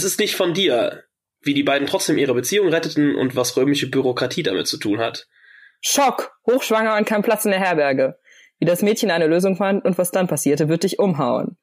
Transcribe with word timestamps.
es 0.00 0.04
ist 0.04 0.18
nicht 0.18 0.34
von 0.34 0.54
dir, 0.54 1.04
wie 1.42 1.52
die 1.52 1.62
beiden 1.62 1.86
trotzdem 1.86 2.16
ihre 2.16 2.32
Beziehung 2.32 2.68
retteten 2.68 3.14
und 3.14 3.36
was 3.36 3.54
römische 3.54 3.90
Bürokratie 3.90 4.42
damit 4.42 4.66
zu 4.66 4.78
tun 4.78 4.98
hat. 4.98 5.26
Schock, 5.82 6.32
hochschwanger 6.46 6.96
und 6.96 7.04
kein 7.04 7.20
Platz 7.20 7.44
in 7.44 7.50
der 7.50 7.60
Herberge. 7.60 8.18
Wie 8.58 8.64
das 8.64 8.80
Mädchen 8.80 9.10
eine 9.10 9.26
Lösung 9.26 9.56
fand 9.56 9.84
und 9.84 9.98
was 9.98 10.10
dann 10.10 10.26
passierte, 10.26 10.70
wird 10.70 10.84
dich 10.84 10.98
umhauen. 10.98 11.58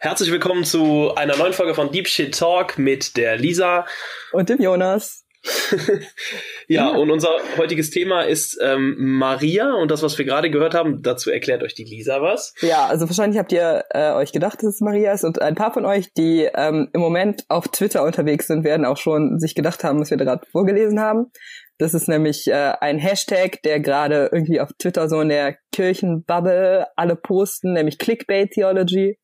Herzlich 0.00 0.30
willkommen 0.30 0.64
zu 0.64 1.14
einer 1.14 1.38
neuen 1.38 1.54
Folge 1.54 1.74
von 1.74 1.90
Deep 1.90 2.08
Shit 2.08 2.38
Talk 2.38 2.76
mit 2.76 3.16
der 3.16 3.38
Lisa 3.38 3.86
und 4.32 4.50
dem 4.50 4.60
Jonas. 4.60 5.25
ja, 6.68 6.88
und 6.88 7.10
unser 7.10 7.30
heutiges 7.56 7.90
Thema 7.90 8.22
ist 8.22 8.58
ähm, 8.62 8.96
Maria 8.98 9.72
und 9.74 9.90
das, 9.90 10.02
was 10.02 10.16
wir 10.18 10.24
gerade 10.24 10.50
gehört 10.50 10.74
haben, 10.74 11.02
dazu 11.02 11.30
erklärt 11.30 11.62
euch 11.62 11.74
die 11.74 11.84
Lisa 11.84 12.22
was. 12.22 12.54
Ja, 12.60 12.86
also 12.86 13.08
wahrscheinlich 13.08 13.38
habt 13.38 13.52
ihr 13.52 13.84
äh, 13.90 14.12
euch 14.12 14.32
gedacht, 14.32 14.58
dass 14.58 14.74
es 14.74 14.80
Maria 14.80 15.12
ist 15.12 15.24
und 15.24 15.40
ein 15.40 15.54
paar 15.54 15.72
von 15.72 15.84
euch, 15.84 16.12
die 16.14 16.48
ähm, 16.54 16.88
im 16.92 17.00
Moment 17.00 17.44
auf 17.48 17.68
Twitter 17.68 18.02
unterwegs 18.02 18.46
sind, 18.46 18.64
werden 18.64 18.86
auch 18.86 18.96
schon 18.96 19.38
sich 19.38 19.54
gedacht 19.54 19.84
haben, 19.84 20.00
was 20.00 20.10
wir 20.10 20.16
gerade 20.16 20.46
vorgelesen 20.50 21.00
haben. 21.00 21.30
Das 21.78 21.92
ist 21.92 22.08
nämlich 22.08 22.46
äh, 22.48 22.72
ein 22.80 22.98
Hashtag, 22.98 23.60
der 23.62 23.80
gerade 23.80 24.30
irgendwie 24.32 24.60
auf 24.60 24.70
Twitter 24.78 25.08
so 25.08 25.20
in 25.20 25.28
der 25.28 25.56
Kirchenbubble 25.72 26.86
alle 26.96 27.16
posten, 27.16 27.74
nämlich 27.74 27.98
Clickbait 27.98 28.52
Theology. 28.52 29.18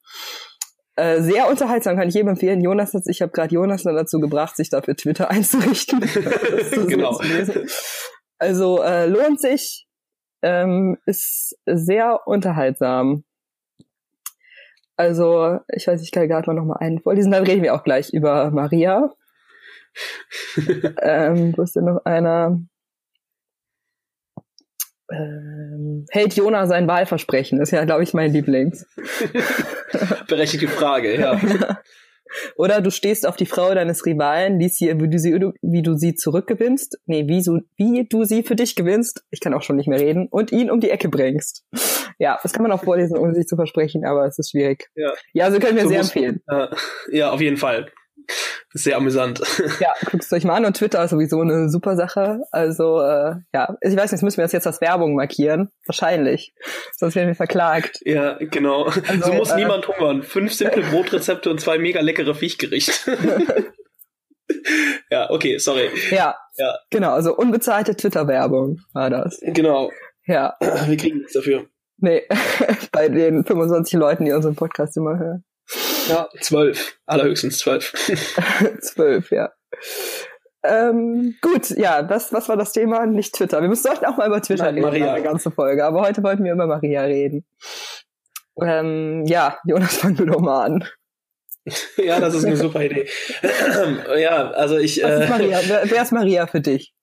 Äh, 0.95 1.23
sehr 1.23 1.49
unterhaltsam, 1.49 1.97
kann 1.97 2.09
ich 2.09 2.15
jedem 2.15 2.29
empfehlen. 2.29 2.61
Jonas, 2.61 2.95
ich 3.07 3.23
habe 3.23 3.33
gerade 3.33 3.55
Jonas 3.55 3.83
dann 3.83 3.95
dazu 3.95 4.21
gebracht, 4.21 4.57
sich 4.57 4.69
dafür 4.69 4.95
Twitter 4.95 5.31
einzurichten. 5.31 6.01
genau. 6.87 7.19
Also 8.39 8.83
äh, 8.83 9.07
lohnt 9.07 9.41
sich, 9.41 9.87
ähm, 10.43 10.99
ist 11.07 11.57
sehr 11.67 12.21
unterhaltsam. 12.27 13.25
Also, 14.97 15.59
ich 15.69 15.87
weiß, 15.87 16.03
ich 16.03 16.11
kann 16.11 16.29
gerade 16.29 16.49
mal 16.49 16.55
noch 16.55 16.67
mal 16.67 16.77
einen 16.77 17.01
vorlesen, 17.01 17.33
dann 17.33 17.45
reden 17.45 17.63
wir 17.63 17.75
auch 17.75 17.85
gleich 17.85 18.13
über 18.13 18.51
Maria. 18.51 19.11
ähm, 21.03 21.55
wo 21.57 21.63
ist 21.63 21.75
denn 21.75 21.85
noch 21.85 22.05
einer? 22.05 22.61
Ähm, 25.11 26.07
hält 26.11 26.35
Jona 26.35 26.67
sein 26.67 26.87
Wahlversprechen? 26.87 27.61
ist 27.61 27.71
ja, 27.71 27.85
glaube 27.85 28.03
ich, 28.03 28.15
mein 28.15 28.33
Lieblings. 28.33 28.87
Berechtigte 30.29 30.69
Frage, 30.69 31.19
ja. 31.19 31.41
Oder 32.57 32.81
du 32.81 32.91
stehst 32.91 33.27
auf 33.27 33.37
die 33.37 33.47
Frau 33.47 33.75
deines 33.75 34.07
Rivalen, 34.07 34.59
liest 34.59 34.79
sie, 34.79 34.89
wie 35.01 35.09
du 35.09 35.19
sie, 35.19 35.39
wie 35.61 35.83
du 35.83 35.95
sie 35.95 36.15
zurückgewinnst. 36.15 36.99
Nee, 37.07 37.29
wie, 37.29 37.43
so, 37.43 37.59
wie 37.77 38.07
du 38.09 38.25
sie 38.25 38.43
für 38.43 38.57
dich 38.57 38.75
gewinnst. 38.75 39.25
Ich 39.31 39.41
kann 39.41 39.53
auch 39.53 39.63
schon 39.63 39.77
nicht 39.77 39.89
mehr 39.89 40.01
reden. 40.01 40.29
Und 40.31 40.51
ihn 40.51 40.71
um 40.71 40.81
die 40.81 40.91
Ecke 40.91 41.09
bringst. 41.09 41.65
Ja, 42.19 42.39
das 42.43 42.53
kann 42.53 42.63
man 42.63 42.73
auch 42.73 42.83
vorlesen, 42.83 43.19
ohne 43.19 43.35
sich 43.35 43.47
zu 43.47 43.57
versprechen, 43.57 44.05
aber 44.05 44.27
es 44.27 44.39
ist 44.39 44.51
schwierig. 44.51 44.89
Ja, 44.95 45.13
ja 45.33 45.51
so 45.51 45.59
können 45.59 45.77
wir 45.77 45.83
so 45.83 45.91
sehr 45.91 46.01
empfehlen. 46.01 46.41
Äh, 46.49 46.69
ja, 47.11 47.31
auf 47.31 47.41
jeden 47.41 47.57
Fall. 47.57 47.91
Sehr 48.75 48.97
amüsant. 48.97 49.41
Ja, 49.81 49.93
guckt 50.11 50.33
euch 50.33 50.45
mal 50.45 50.57
an 50.57 50.65
und 50.65 50.77
Twitter 50.77 51.05
ist 51.05 51.11
sowieso 51.11 51.41
eine 51.41 51.69
super 51.69 51.97
Sache. 51.97 52.41
Also 52.51 53.01
äh, 53.01 53.35
ja, 53.53 53.77
ich 53.81 53.97
weiß 53.97 54.13
nicht, 54.13 54.23
müssen 54.23 54.39
wir 54.39 54.45
das 54.45 54.53
jetzt 54.53 54.67
als 54.67 54.81
Werbung 54.81 55.15
markieren? 55.15 55.71
Wahrscheinlich. 55.87 56.55
Sonst 56.97 57.15
werden 57.15 57.29
wir 57.29 57.35
verklagt. 57.35 58.01
Ja, 58.05 58.39
genau. 58.41 58.85
Also, 58.85 59.27
so 59.27 59.33
muss 59.35 59.51
äh, 59.51 59.57
niemand 59.57 59.87
hungern. 59.89 60.23
Fünf 60.23 60.55
simple 60.55 60.83
Brotrezepte 60.91 61.51
und 61.51 61.61
zwei 61.61 61.79
mega 61.79 62.01
leckere 62.01 62.35
Fischgerichte. 62.35 63.17
ja, 65.11 65.31
okay, 65.31 65.59
sorry. 65.59 65.91
Ja, 66.11 66.37
ja. 66.57 66.79
genau. 66.91 67.13
Also 67.13 67.37
unbezahlte 67.37 67.95
Twitter-Werbung 67.95 68.81
war 68.93 69.11
das. 69.11 69.39
Genau. 69.43 69.91
Ja. 70.27 70.57
Wir 70.61 70.97
kriegen 70.97 71.19
nichts 71.19 71.35
dafür. 71.35 71.67
Nee, 71.99 72.23
bei 72.91 73.09
den 73.09 73.45
25 73.45 73.93
Leuten, 73.95 74.25
die 74.25 74.33
unseren 74.33 74.57
Podcast 74.57 74.97
immer 74.97 75.19
hören. 75.19 75.45
Ja, 76.09 76.29
zwölf. 76.41 76.99
Allerhöchstens 77.07 77.59
zwölf. 77.59 77.93
zwölf, 78.81 79.31
ja. 79.31 79.53
Ähm, 80.65 81.37
gut, 81.41 81.71
ja, 81.71 82.03
das, 82.03 82.33
was 82.33 82.49
war 82.49 82.57
das 82.57 82.73
Thema? 82.73 83.07
Nicht 83.07 83.35
Twitter. 83.35 83.61
Wir 83.61 83.69
müssen 83.69 83.83
sollten 83.83 84.05
auch 84.07 84.17
mal 84.17 84.29
über 84.29 84.41
Twitter 84.41 84.65
Nein, 84.65 84.75
reden, 84.75 84.87
Maria. 84.87 85.15
eine 85.15 85.25
ganze 85.25 85.51
Folge. 85.51 85.85
Aber 85.85 86.03
heute 86.03 86.23
wollten 86.23 86.45
wir 86.45 86.53
über 86.53 86.67
Maria 86.67 87.03
reden. 87.03 87.45
Ähm, 88.61 89.25
ja, 89.27 89.59
Jonas, 89.65 89.97
fang 89.97 90.15
du 90.15 90.25
doch 90.25 90.41
mal 90.41 90.65
an. 90.65 90.85
ja, 91.97 92.21
das 92.21 92.35
ist 92.35 92.45
eine 92.45 92.57
super 92.57 92.83
Idee. 92.85 93.09
ja, 94.19 94.51
also 94.51 94.79
ich. 94.79 95.03
Was 95.03 95.27
äh, 95.27 95.29
Maria? 95.29 95.61
Wer, 95.65 95.91
wer 95.91 96.03
ist 96.03 96.13
Maria 96.13 96.47
für 96.47 96.61
dich? 96.61 96.95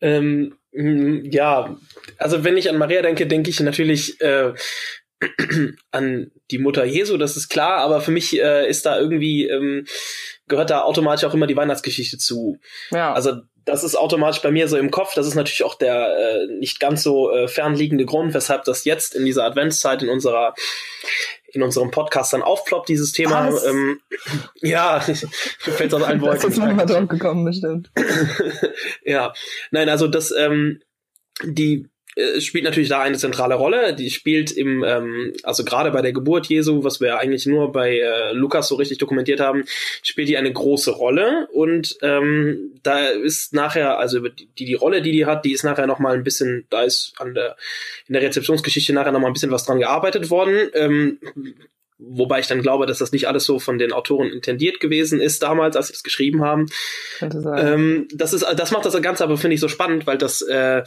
Ähm, 0.00 0.56
ja, 0.72 1.76
also 2.18 2.44
wenn 2.44 2.56
ich 2.56 2.68
an 2.68 2.78
Maria 2.78 3.02
denke, 3.02 3.26
denke 3.26 3.50
ich 3.50 3.60
natürlich 3.60 4.20
äh, 4.20 4.52
an 5.90 6.30
die 6.50 6.58
Mutter 6.58 6.84
Jesu, 6.84 7.16
das 7.16 7.36
ist 7.36 7.48
klar, 7.48 7.78
aber 7.78 8.00
für 8.00 8.10
mich 8.10 8.38
äh, 8.40 8.68
ist 8.68 8.86
da 8.86 8.98
irgendwie, 8.98 9.48
ähm, 9.48 9.86
gehört 10.48 10.70
da 10.70 10.82
automatisch 10.82 11.24
auch 11.24 11.34
immer 11.34 11.46
die 11.46 11.56
Weihnachtsgeschichte 11.56 12.18
zu. 12.18 12.58
Ja. 12.90 13.12
Also 13.12 13.40
das 13.64 13.82
ist 13.82 13.96
automatisch 13.96 14.42
bei 14.42 14.50
mir 14.50 14.68
so 14.68 14.76
im 14.76 14.90
Kopf. 14.90 15.14
Das 15.14 15.26
ist 15.26 15.34
natürlich 15.34 15.64
auch 15.64 15.76
der 15.76 16.16
äh, 16.16 16.46
nicht 16.58 16.80
ganz 16.80 17.02
so 17.02 17.30
äh, 17.30 17.48
fernliegende 17.48 18.04
Grund, 18.04 18.34
weshalb 18.34 18.64
das 18.64 18.84
jetzt 18.84 19.14
in 19.14 19.24
dieser 19.24 19.44
Adventszeit 19.44 20.02
in 20.02 20.10
unserer 20.10 20.54
in 21.54 21.62
unserem 21.62 21.90
Podcast 21.90 22.32
dann 22.32 22.42
aufploppt, 22.42 22.88
dieses 22.88 23.12
Thema. 23.12 23.48
Ähm, 23.64 24.00
ja, 24.60 25.00
fällt 25.58 25.94
aus 25.94 26.02
allen 26.02 26.20
Wolken. 26.20 26.42
Das 26.42 26.50
ist 26.50 26.58
noch 26.58 26.72
mal 26.72 26.84
drauf 26.84 27.08
gekommen, 27.08 27.44
bestimmt. 27.44 27.90
ja, 29.04 29.32
nein, 29.70 29.88
also 29.88 30.08
das, 30.08 30.32
ähm, 30.36 30.80
die 31.44 31.88
äh, 32.16 32.40
spielt 32.40 32.64
natürlich 32.64 32.88
da 32.88 33.00
eine 33.00 33.16
zentrale 33.16 33.54
Rolle. 33.54 33.94
Die 33.94 34.10
spielt 34.10 34.52
im, 34.52 34.84
ähm, 34.84 35.32
also 35.42 35.64
gerade 35.64 35.90
bei 35.90 36.02
der 36.02 36.12
Geburt 36.12 36.46
Jesu, 36.46 36.84
was 36.84 37.00
wir 37.00 37.18
eigentlich 37.18 37.46
nur 37.46 37.72
bei 37.72 37.98
äh, 37.98 38.32
Lukas 38.32 38.68
so 38.68 38.76
richtig 38.76 38.98
dokumentiert 38.98 39.40
haben, 39.40 39.64
spielt 40.02 40.28
die 40.28 40.36
eine 40.36 40.52
große 40.52 40.92
Rolle. 40.92 41.48
Und 41.52 41.96
ähm, 42.02 42.72
da 42.82 43.06
ist 43.06 43.52
nachher, 43.52 43.98
also 43.98 44.20
die, 44.28 44.48
die 44.54 44.74
Rolle, 44.74 45.02
die 45.02 45.12
die 45.12 45.26
hat, 45.26 45.44
die 45.44 45.52
ist 45.52 45.64
nachher 45.64 45.86
noch 45.86 45.98
mal 45.98 46.14
ein 46.14 46.24
bisschen, 46.24 46.66
da 46.70 46.82
ist 46.82 47.14
an 47.18 47.34
der 47.34 47.56
in 48.06 48.14
der 48.14 48.22
Rezeptionsgeschichte 48.22 48.92
nachher 48.92 49.12
noch 49.12 49.20
mal 49.20 49.28
ein 49.28 49.32
bisschen 49.32 49.50
was 49.50 49.64
dran 49.64 49.78
gearbeitet 49.78 50.30
worden. 50.30 50.68
Ähm, 50.74 51.18
Wobei 51.96 52.40
ich 52.40 52.48
dann 52.48 52.60
glaube, 52.60 52.86
dass 52.86 52.98
das 52.98 53.12
nicht 53.12 53.28
alles 53.28 53.44
so 53.44 53.60
von 53.60 53.78
den 53.78 53.92
Autoren 53.92 54.28
intendiert 54.28 54.80
gewesen 54.80 55.20
ist 55.20 55.42
damals, 55.44 55.76
als 55.76 55.86
sie 55.86 55.92
das 55.92 56.02
geschrieben 56.02 56.42
haben. 56.42 56.66
Ähm, 57.20 58.08
das 58.12 58.32
ist, 58.32 58.44
das 58.56 58.72
macht 58.72 58.84
das 58.84 59.00
Ganze 59.00 59.22
aber 59.22 59.36
finde 59.36 59.54
ich 59.54 59.60
so 59.60 59.68
spannend, 59.68 60.04
weil 60.04 60.18
das 60.18 60.42
äh, 60.42 60.82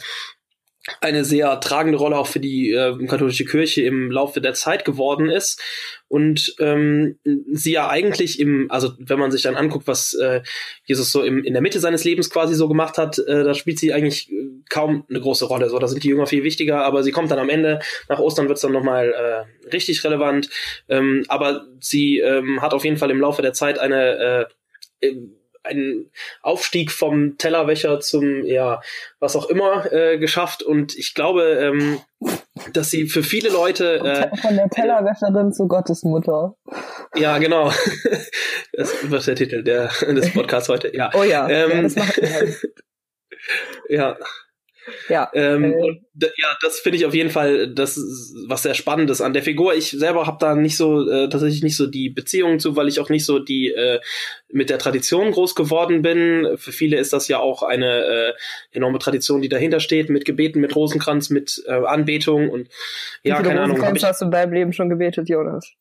eine 1.00 1.24
sehr 1.24 1.60
tragende 1.60 1.98
Rolle 1.98 2.16
auch 2.16 2.26
für 2.26 2.40
die 2.40 2.72
äh, 2.72 3.06
katholische 3.06 3.44
Kirche 3.44 3.82
im 3.82 4.10
Laufe 4.10 4.40
der 4.40 4.54
Zeit 4.54 4.84
geworden 4.84 5.30
ist 5.30 5.60
und 6.08 6.54
ähm, 6.58 7.18
sie 7.52 7.72
ja 7.72 7.88
eigentlich 7.88 8.40
im, 8.40 8.70
also 8.70 8.92
wenn 8.98 9.18
man 9.18 9.30
sich 9.30 9.42
dann 9.42 9.56
anguckt, 9.56 9.86
was 9.86 10.14
äh, 10.14 10.40
Jesus 10.84 11.12
so 11.12 11.22
im, 11.22 11.44
in 11.44 11.52
der 11.52 11.62
Mitte 11.62 11.80
seines 11.80 12.04
Lebens 12.04 12.30
quasi 12.30 12.54
so 12.54 12.66
gemacht 12.66 12.96
hat, 12.96 13.18
äh, 13.18 13.44
da 13.44 13.54
spielt 13.54 13.78
sie 13.78 13.92
eigentlich 13.92 14.32
äh, 14.32 14.48
kaum 14.70 15.04
eine 15.08 15.20
große 15.20 15.44
Rolle. 15.44 15.68
So, 15.68 15.78
da 15.78 15.86
sind 15.86 16.02
die 16.02 16.08
Jünger 16.08 16.26
viel 16.26 16.44
wichtiger, 16.44 16.84
aber 16.84 17.02
sie 17.02 17.12
kommt 17.12 17.30
dann 17.30 17.38
am 17.38 17.50
Ende, 17.50 17.80
nach 18.08 18.18
Ostern 18.18 18.48
wird's 18.48 18.62
dann 18.62 18.72
nochmal 18.72 19.12
äh, 19.12 19.68
richtig 19.68 20.02
relevant. 20.02 20.48
Ähm, 20.88 21.24
aber 21.28 21.66
sie 21.80 22.20
ähm, 22.20 22.62
hat 22.62 22.72
auf 22.72 22.84
jeden 22.84 22.96
Fall 22.96 23.10
im 23.10 23.20
Laufe 23.20 23.42
der 23.42 23.52
Zeit 23.52 23.78
eine 23.78 24.48
äh, 25.00 25.14
einen 25.68 26.10
Aufstieg 26.42 26.90
vom 26.90 27.38
Tellerwäscher 27.38 28.00
zum, 28.00 28.44
ja, 28.44 28.80
was 29.20 29.36
auch 29.36 29.48
immer 29.48 29.92
äh, 29.92 30.18
geschafft. 30.18 30.62
Und 30.62 30.96
ich 30.96 31.14
glaube, 31.14 31.42
ähm, 31.60 32.00
dass 32.72 32.90
sie 32.90 33.06
für 33.06 33.22
viele 33.22 33.50
Leute. 33.50 33.98
Äh, 33.98 34.36
Von 34.36 34.56
der 34.56 34.68
Tellerwäscherin 34.68 35.52
zu 35.52 35.68
Gottesmutter. 35.68 36.56
Ja, 37.14 37.38
genau. 37.38 37.72
Das 38.72 39.10
wird 39.10 39.26
der 39.26 39.34
Titel 39.34 39.64
der, 39.64 39.88
des 40.02 40.32
Podcasts 40.32 40.68
heute. 40.68 40.94
Ja. 40.94 41.10
Oh 41.12 41.24
ja, 41.24 41.48
ähm, 41.48 41.70
ja 41.70 41.82
das 41.82 41.96
macht 41.96 42.16
halt. 42.22 42.72
ja. 43.88 44.16
Ja. 45.08 45.30
Ähm, 45.34 45.64
äh, 45.64 46.26
ja, 46.36 46.56
das 46.62 46.80
finde 46.80 46.98
ich 46.98 47.06
auf 47.06 47.14
jeden 47.14 47.30
Fall 47.30 47.72
das 47.72 47.96
was 48.46 48.62
sehr 48.62 48.74
spannendes 48.74 49.20
an 49.20 49.32
der 49.32 49.42
Figur. 49.42 49.74
Ich 49.74 49.90
selber 49.90 50.26
habe 50.26 50.38
da 50.40 50.54
nicht 50.54 50.76
so 50.76 51.08
äh, 51.08 51.28
tatsächlich 51.28 51.62
nicht 51.62 51.76
so 51.76 51.86
die 51.86 52.10
Beziehung 52.10 52.58
zu, 52.58 52.76
weil 52.76 52.88
ich 52.88 53.00
auch 53.00 53.10
nicht 53.10 53.24
so 53.24 53.38
die 53.38 53.68
äh, 53.72 54.00
mit 54.50 54.70
der 54.70 54.78
Tradition 54.78 55.30
groß 55.30 55.54
geworden 55.54 56.02
bin. 56.02 56.56
Für 56.56 56.72
viele 56.72 56.96
ist 56.98 57.12
das 57.12 57.28
ja 57.28 57.38
auch 57.38 57.62
eine 57.62 58.04
äh, 58.04 58.32
enorme 58.72 58.98
Tradition, 58.98 59.42
die 59.42 59.48
dahinter 59.48 59.80
steht, 59.80 60.10
mit 60.10 60.24
Gebeten, 60.24 60.60
mit 60.60 60.74
Rosenkranz, 60.74 61.30
mit 61.30 61.62
äh, 61.66 61.72
Anbetung 61.72 62.48
und 62.48 62.68
ja, 63.22 63.42
keine 63.42 63.60
Ahnung. 63.60 63.76
Rosenkranz 63.76 64.02
hast 64.02 64.20
du 64.20 64.26
in 64.26 64.30
deinem 64.30 64.52
Leben 64.52 64.72
schon 64.72 64.88
gebetet, 64.88 65.28
Jonas? 65.28 65.72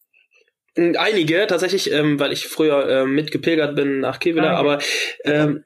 Hm, 0.77 0.95
einige 0.97 1.47
tatsächlich, 1.47 1.91
ähm, 1.91 2.19
weil 2.19 2.31
ich 2.31 2.47
früher 2.47 2.87
äh, 2.87 3.05
mitgepilgert 3.05 3.75
bin 3.75 3.99
nach 3.99 4.19
Kevela, 4.19 4.59
okay. 4.59 4.59
aber 4.59 4.79
ähm, 5.23 5.63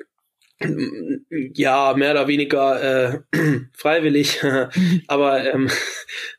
ja, 1.54 1.94
mehr 1.96 2.12
oder 2.12 2.28
weniger 2.28 2.82
äh, 2.82 3.20
freiwillig, 3.74 4.42
aber 5.08 5.46
ähm, 5.46 5.70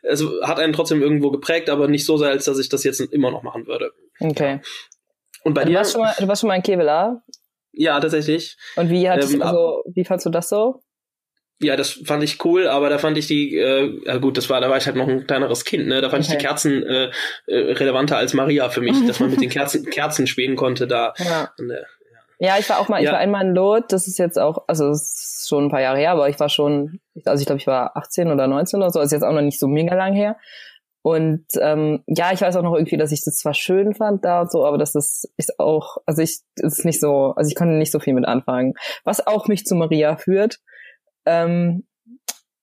es 0.03 0.25
hat 0.43 0.59
einen 0.59 0.73
trotzdem 0.73 1.03
irgendwo 1.03 1.31
geprägt, 1.31 1.71
aber 1.71 1.89
nicht 1.89 2.07
so 2.07 2.17
sehr, 2.17 2.29
als 2.29 2.45
dass 2.45 2.59
ich 2.59 2.69
das 2.69 2.85
jetzt 2.85 3.01
immer 3.01 3.31
noch 3.31 3.43
machen 3.43 3.67
würde. 3.67 3.93
Okay. 4.21 4.61
Und 5.45 5.55
bei 5.55 5.65
du 5.65 5.71
dir? 5.71 5.79
Warst 5.79 5.93
schon 5.93 6.03
mal, 6.03 6.15
du 6.19 6.29
warst 6.29 6.41
schon 6.41 6.49
mal 6.49 6.57
in 6.57 6.63
Kevela? 6.63 7.23
Ja, 7.73 7.99
tatsächlich. 8.01 8.57
Und 8.77 8.91
wie 8.91 9.09
hat 9.09 9.25
ähm, 9.25 9.43
also, 9.43 9.83
wie 9.95 10.05
fandst 10.05 10.27
du 10.27 10.31
das 10.31 10.49
so? 10.49 10.83
Ja, 11.61 11.77
das 11.77 11.91
fand 11.91 12.25
ich 12.25 12.45
cool, 12.45 12.67
aber 12.67 12.89
da 12.89 12.99
fand 12.99 13.17
ich 13.17 13.29
die, 13.29 13.57
äh, 13.57 14.01
ja 14.05 14.19
gut, 14.19 14.37
das 14.37 14.51
war, 14.51 14.61
da 14.61 14.69
war 14.69 14.79
ich 14.79 14.87
halt 14.87 14.97
noch 14.97 15.07
ein 15.07 15.27
kleineres 15.27 15.65
Kind, 15.65 15.87
ne? 15.87 16.01
Da 16.01 16.11
fand 16.11 16.25
okay. 16.25 16.33
ich 16.33 16.39
die 16.39 16.45
Kerzen 16.45 16.83
äh, 16.83 17.11
äh, 17.47 17.73
relevanter 17.73 18.17
als 18.17 18.35
Maria 18.35 18.69
für 18.69 18.81
mich, 18.81 18.97
dass 19.07 19.21
man 19.21 19.31
mit 19.31 19.41
den 19.41 19.49
Kerzen, 19.51 19.87
Kerzen 19.87 20.27
spielen 20.27 20.57
konnte 20.57 20.89
da. 20.89 21.15
Ja. 21.19 21.53
Und, 21.59 21.71
äh, 21.71 21.83
ja, 22.43 22.59
ich 22.59 22.69
war 22.69 22.81
auch 22.81 22.89
mal, 22.89 23.01
ich 23.01 23.09
war 23.09 23.19
einmal 23.19 23.47
in 23.47 23.55
Lot, 23.55 23.93
das 23.93 24.09
ist 24.09 24.19
jetzt 24.19 24.37
auch, 24.37 24.65
also 24.67 24.89
es 24.91 25.43
ist 25.43 25.49
schon 25.49 25.67
ein 25.67 25.71
paar 25.71 25.81
Jahre 25.81 25.99
her, 25.99 26.11
aber 26.11 26.29
ich 26.29 26.41
war 26.41 26.49
schon, 26.49 26.99
also 27.25 27.41
ich 27.41 27.47
glaube, 27.47 27.61
ich 27.61 27.69
war 27.69 27.97
18 27.97 28.33
oder 28.33 28.49
19 28.49 28.81
oder 28.81 28.91
so, 28.91 28.99
ist 28.99 29.13
jetzt 29.13 29.23
auch 29.23 29.33
noch 29.33 29.43
nicht 29.43 29.61
so 29.61 29.69
mega 29.69 29.95
lang 29.95 30.13
her. 30.13 30.37
Und 31.03 31.47
ähm, 31.61 32.03
ja, 32.09 32.33
ich 32.33 32.41
weiß 32.41 32.57
auch 32.57 32.63
noch 32.63 32.75
irgendwie, 32.75 32.97
dass 32.97 33.13
ich 33.13 33.23
das 33.25 33.37
zwar 33.37 33.55
schön 33.55 33.95
fand 33.95 34.25
da 34.25 34.41
und 34.41 34.51
so, 34.51 34.67
aber 34.67 34.77
das 34.77 34.97
ist, 34.97 35.33
ist 35.37 35.61
auch, 35.61 35.99
also 36.05 36.21
ich 36.21 36.41
ist 36.57 36.85
nicht 36.85 36.99
so, 36.99 37.33
also 37.37 37.49
ich 37.49 37.55
konnte 37.55 37.75
nicht 37.75 37.93
so 37.93 38.01
viel 38.01 38.13
mit 38.13 38.27
anfangen. 38.27 38.75
Was 39.05 39.25
auch 39.25 39.47
mich 39.47 39.65
zu 39.65 39.77
Maria 39.77 40.17
führt, 40.17 40.59
ähm, 41.27 41.87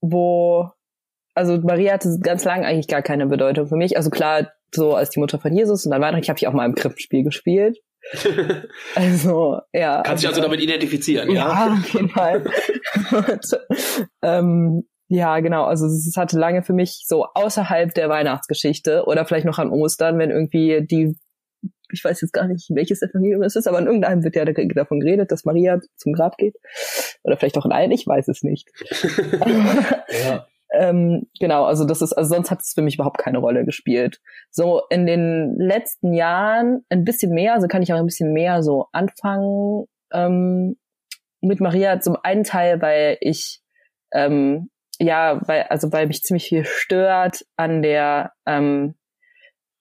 wo, 0.02 0.72
also 1.36 1.58
Maria 1.58 1.94
hatte 1.94 2.20
ganz 2.22 2.44
lange 2.44 2.66
eigentlich 2.66 2.90
gar 2.90 3.02
keine 3.02 3.28
Bedeutung 3.28 3.68
für 3.68 3.78
mich. 3.78 3.96
Also 3.96 4.10
klar, 4.10 4.52
so 4.76 4.94
als 4.94 5.12
die 5.12 5.22
Mutter 5.22 5.40
von 5.40 5.56
Jesus 5.56 5.86
und 5.86 5.92
dann 5.92 6.02
weiter, 6.02 6.18
ich 6.18 6.30
habe 6.30 6.38
ich 6.38 6.48
auch 6.50 6.54
mal 6.54 6.66
im 6.66 6.76
Krippenspiel 6.76 7.24
gespielt. 7.24 7.80
also, 8.96 9.60
ja. 9.74 10.02
Kannst 10.04 10.24
dich 10.24 10.30
also 10.30 10.42
damit 10.42 10.62
identifizieren, 10.62 11.30
ja? 11.32 11.36
Ja, 11.36 11.74
auf 11.74 11.94
jeden 11.94 12.10
Fall. 12.10 12.44
und, 13.12 13.60
ähm, 14.22 14.84
ja, 15.10 15.40
genau. 15.40 15.64
Also 15.64 15.88
es 15.88 16.14
hatte 16.16 16.38
lange 16.38 16.64
für 16.64 16.74
mich 16.74 17.04
so 17.08 17.26
außerhalb 17.34 17.94
der 17.94 18.10
Weihnachtsgeschichte 18.10 19.06
oder 19.06 19.26
vielleicht 19.26 19.46
noch 19.46 19.58
an 19.58 19.72
Ostern, 19.72 20.20
wenn 20.20 20.30
irgendwie 20.30 20.86
die, 20.86 21.18
ich 21.92 22.04
weiß 22.04 22.22
jetzt 22.22 22.32
gar 22.32 22.48
nicht, 22.48 22.70
welches 22.70 23.02
Evangelium 23.02 23.42
es 23.42 23.56
ist, 23.56 23.68
aber 23.68 23.80
in 23.80 23.88
irgendeinem 23.88 24.24
wird 24.24 24.36
ja 24.36 24.46
davon 24.46 25.00
geredet, 25.00 25.32
dass 25.32 25.46
Maria 25.46 25.80
zum 25.96 26.14
Grab 26.14 26.38
geht. 26.38 26.56
Oder 27.24 27.38
vielleicht 27.38 27.58
auch 27.58 27.66
in 27.66 27.72
allen, 27.72 27.92
ich 27.92 28.06
weiß 28.06 28.28
es 28.28 28.44
nicht. 28.44 28.70
ja. 30.24 30.46
Ähm, 30.80 31.28
genau, 31.40 31.66
also 31.66 31.84
das 31.84 32.02
ist, 32.02 32.14
also 32.14 32.36
sonst 32.36 32.52
hat 32.52 32.62
es 32.62 32.72
für 32.74 32.82
mich 32.82 32.96
überhaupt 32.96 33.18
keine 33.18 33.40
Rolle 33.40 33.66
gespielt. 33.66 34.22
So 34.50 34.82
in 34.90 35.06
den 35.06 35.56
letzten 35.58 36.14
Jahren 36.14 36.86
ein 36.90 37.04
bisschen 37.04 37.34
mehr, 37.34 37.54
also 37.54 37.68
kann 37.68 37.82
ich 37.82 37.92
auch 37.92 37.98
ein 37.98 38.06
bisschen 38.06 38.32
mehr 38.32 38.64
so 38.64 38.88
anfangen 38.94 39.86
ähm, 40.14 40.78
mit 41.42 41.60
Maria. 41.60 42.00
Zum 42.00 42.16
einen 42.24 42.46
Teil, 42.46 42.82
weil 42.82 43.18
ich 43.20 43.62
ähm, 44.14 44.70
ja, 45.00 45.42
weil, 45.48 45.64
also 45.64 45.92
weil 45.92 46.08
mich 46.08 46.24
ziemlich 46.24 46.48
viel 46.50 46.66
stört 46.66 47.46
an 47.56 47.82
der, 47.82 48.34
ähm, 48.46 48.96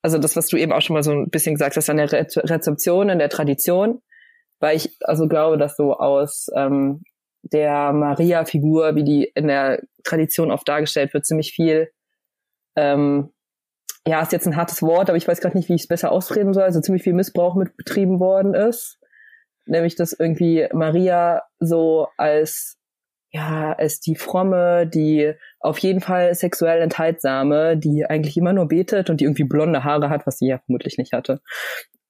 also 0.03 0.19
das, 0.19 0.37
was 0.37 0.47
du 0.47 0.57
eben 0.57 0.73
auch 0.73 0.81
schon 0.81 0.95
mal 0.95 1.03
so 1.03 1.11
ein 1.13 1.29
bisschen 1.29 1.55
gesagt 1.55 1.77
hast, 1.77 1.91
an 1.91 1.97
der 1.97 2.13
Re 2.13 2.27
Rezeption, 2.37 3.09
in 3.09 3.19
der 3.19 3.29
Tradition, 3.29 4.01
weil 4.61 4.77
ich 4.77 4.97
also 5.03 5.27
glaube, 5.27 5.59
dass 5.59 5.77
so 5.77 5.95
aus 5.95 6.47
ähm, 6.55 7.03
der 7.43 7.93
Maria-Figur, 7.93 8.95
wie 8.95 9.05
die 9.05 9.33
in 9.35 9.49
der 9.49 9.83
Tradition 10.05 10.51
oft 10.51 10.69
dargestellt 10.69 11.15
wird, 11.15 11.27
ziemlich 11.27 11.53
viel, 11.53 11.91
ähm, 12.77 13.31
ja, 14.07 14.23
ist 14.23 14.33
jetzt 14.33 14.47
ein 14.47 14.57
hartes 14.57 14.83
Wort, 14.83 15.09
aber 15.09 15.17
ich 15.17 15.29
weiß 15.29 15.41
gerade 15.41 15.57
nicht, 15.57 15.69
wie 15.69 15.75
ich 15.75 15.83
es 15.83 15.89
besser 15.89 16.11
ausreden 16.13 16.55
soll, 16.55 16.65
also 16.65 16.81
ziemlich 16.81 17.03
viel 17.03 17.13
Missbrauch 17.13 17.55
mit 17.55 17.77
betrieben 17.77 18.21
worden 18.21 18.55
ist. 18.55 18.99
Nämlich, 19.67 19.97
dass 19.97 20.15
irgendwie 20.15 20.67
Maria 20.73 21.43
so 21.59 22.09
als 22.17 22.79
ja, 23.31 23.73
ist 23.73 24.07
die 24.07 24.17
fromme, 24.17 24.87
die 24.87 25.35
auf 25.61 25.79
jeden 25.79 26.01
Fall 26.01 26.35
sexuell 26.35 26.81
enthaltsame, 26.81 27.77
die 27.77 28.07
eigentlich 28.07 28.37
immer 28.37 28.55
nur 28.55 28.69
betet 28.69 29.11
und 29.11 29.21
die 29.21 29.25
irgendwie 29.25 29.45
blonde 29.45 29.85
Haare 29.85 30.09
hat, 30.09 30.27
was 30.27 30.39
sie 30.39 30.47
ja 30.47 30.59
vermutlich 30.65 30.97
nicht 30.97 31.13
hatte. 31.13 31.41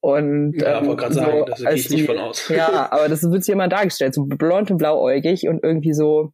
Und 0.00 0.54
ja, 0.60 0.78
ähm, 0.78 0.96
gerade 0.96 1.14
so 1.14 1.20
sagen, 1.20 1.44
das 1.46 1.58
gehe 1.58 1.74
ich 1.74 1.90
nicht 1.90 2.06
von 2.06 2.18
aus. 2.18 2.48
Ja, 2.48 2.88
aber 2.92 3.08
das 3.08 3.22
wird 3.22 3.44
sie 3.44 3.52
immer 3.52 3.68
dargestellt, 3.68 4.14
so 4.14 4.24
blond 4.24 4.70
und 4.70 4.78
blauäugig 4.78 5.48
und 5.48 5.62
irgendwie 5.62 5.92
so 5.92 6.32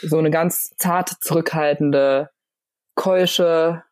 so 0.00 0.18
eine 0.18 0.30
ganz 0.30 0.70
zarte, 0.76 1.16
zurückhaltende, 1.20 2.30
keusche, 2.94 3.82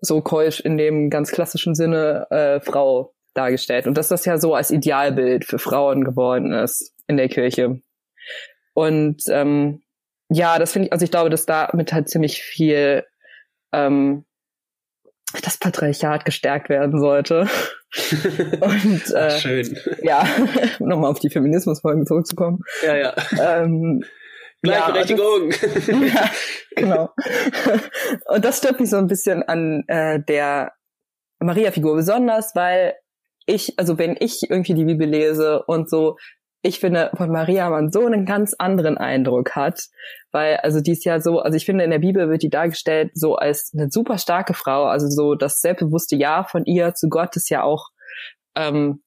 so 0.00 0.20
keusch 0.20 0.60
in 0.60 0.76
dem 0.76 1.10
ganz 1.10 1.32
klassischen 1.32 1.74
Sinne 1.74 2.26
äh, 2.30 2.60
Frau 2.60 3.14
dargestellt. 3.34 3.86
Und 3.86 3.96
dass 3.96 4.08
das 4.08 4.24
ja 4.24 4.38
so 4.38 4.54
als 4.54 4.70
Idealbild 4.70 5.44
für 5.44 5.58
Frauen 5.58 6.04
geworden 6.04 6.52
ist 6.52 6.94
in 7.06 7.16
der 7.16 7.28
Kirche. 7.28 7.80
Und 8.74 9.22
ähm, 9.28 9.82
ja, 10.28 10.58
das 10.58 10.72
finde 10.72 10.86
ich, 10.86 10.92
also 10.92 11.04
ich 11.04 11.10
glaube, 11.10 11.30
dass 11.30 11.46
damit 11.46 11.92
halt 11.92 12.08
ziemlich 12.08 12.42
viel 12.42 13.04
ähm, 13.72 14.24
das 15.42 15.58
Patriarchat 15.58 16.24
gestärkt 16.24 16.68
werden 16.68 17.00
sollte. 17.00 17.48
Und 18.60 19.10
äh, 19.14 19.38
schön. 19.38 19.78
Ja, 20.02 20.26
nochmal 20.78 21.10
auf 21.10 21.20
die 21.20 21.30
Feminismusfolgen 21.30 22.06
zurückzukommen. 22.06 22.60
Ja, 22.84 22.96
ja. 22.96 23.14
Ähm, 23.40 24.04
Gleichberechtigung. 24.62 25.50
Ja, 25.52 26.06
ja, 26.06 26.30
genau. 26.74 27.10
Und 28.26 28.44
das 28.44 28.58
stört 28.58 28.80
mich 28.80 28.90
so 28.90 28.96
ein 28.96 29.06
bisschen 29.06 29.42
an 29.42 29.84
äh, 29.86 30.20
der 30.22 30.72
Maria-Figur, 31.38 31.94
besonders 31.94 32.54
weil 32.54 32.94
ich, 33.46 33.78
also 33.78 33.98
wenn 33.98 34.16
ich 34.18 34.50
irgendwie 34.50 34.74
die 34.74 34.84
Bibel 34.84 35.08
lese 35.08 35.62
und 35.66 35.88
so, 35.88 36.16
ich 36.66 36.80
finde, 36.80 37.10
von 37.16 37.30
Maria 37.30 37.70
man 37.70 37.92
so 37.92 38.04
einen 38.04 38.26
ganz 38.26 38.54
anderen 38.58 38.98
Eindruck 38.98 39.52
hat, 39.52 39.84
weil, 40.32 40.56
also 40.58 40.80
die 40.80 40.92
ist 40.92 41.04
ja 41.04 41.20
so, 41.20 41.40
also 41.40 41.56
ich 41.56 41.64
finde, 41.64 41.84
in 41.84 41.90
der 41.90 42.00
Bibel 42.00 42.28
wird 42.28 42.42
die 42.42 42.50
dargestellt 42.50 43.12
so 43.14 43.36
als 43.36 43.72
eine 43.72 43.90
super 43.90 44.18
starke 44.18 44.54
Frau, 44.54 44.84
also 44.84 45.08
so 45.08 45.34
das 45.34 45.60
selbstbewusste 45.60 46.16
Ja 46.16 46.44
von 46.44 46.64
ihr 46.64 46.94
zu 46.94 47.08
Gott 47.08 47.36
ist 47.36 47.50
ja 47.50 47.62
auch, 47.62 47.90
ähm, 48.56 49.02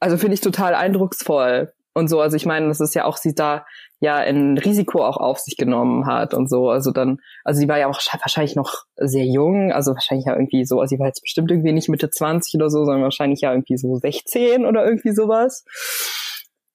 also 0.00 0.16
finde 0.16 0.34
ich 0.34 0.40
total 0.40 0.74
eindrucksvoll 0.74 1.72
und 1.94 2.08
so, 2.08 2.20
also 2.20 2.36
ich 2.36 2.46
meine, 2.46 2.68
das 2.68 2.80
ist 2.80 2.94
ja 2.94 3.04
auch, 3.04 3.16
sie 3.16 3.34
da 3.34 3.64
ja 4.00 4.16
ein 4.16 4.58
Risiko 4.58 5.04
auch 5.04 5.16
auf 5.16 5.40
sich 5.40 5.56
genommen 5.56 6.06
hat 6.06 6.34
und 6.34 6.48
so, 6.48 6.68
also 6.68 6.92
dann, 6.92 7.18
also 7.44 7.58
sie 7.58 7.68
war 7.68 7.78
ja 7.78 7.88
auch 7.88 8.00
wahrscheinlich 8.20 8.54
noch 8.54 8.84
sehr 8.96 9.24
jung, 9.24 9.72
also 9.72 9.94
wahrscheinlich 9.94 10.26
ja 10.26 10.34
irgendwie 10.34 10.64
so, 10.64 10.80
also 10.80 10.94
sie 10.94 11.00
war 11.00 11.08
jetzt 11.08 11.22
bestimmt 11.22 11.50
irgendwie 11.50 11.72
nicht 11.72 11.88
Mitte 11.88 12.10
20 12.10 12.54
oder 12.54 12.70
so, 12.70 12.84
sondern 12.84 13.02
wahrscheinlich 13.02 13.40
ja 13.40 13.52
irgendwie 13.52 13.76
so 13.76 13.96
16 13.96 14.66
oder 14.66 14.84
irgendwie 14.84 15.12
sowas. 15.12 15.64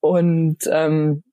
Und 0.04 0.58
ähm, 0.70 1.24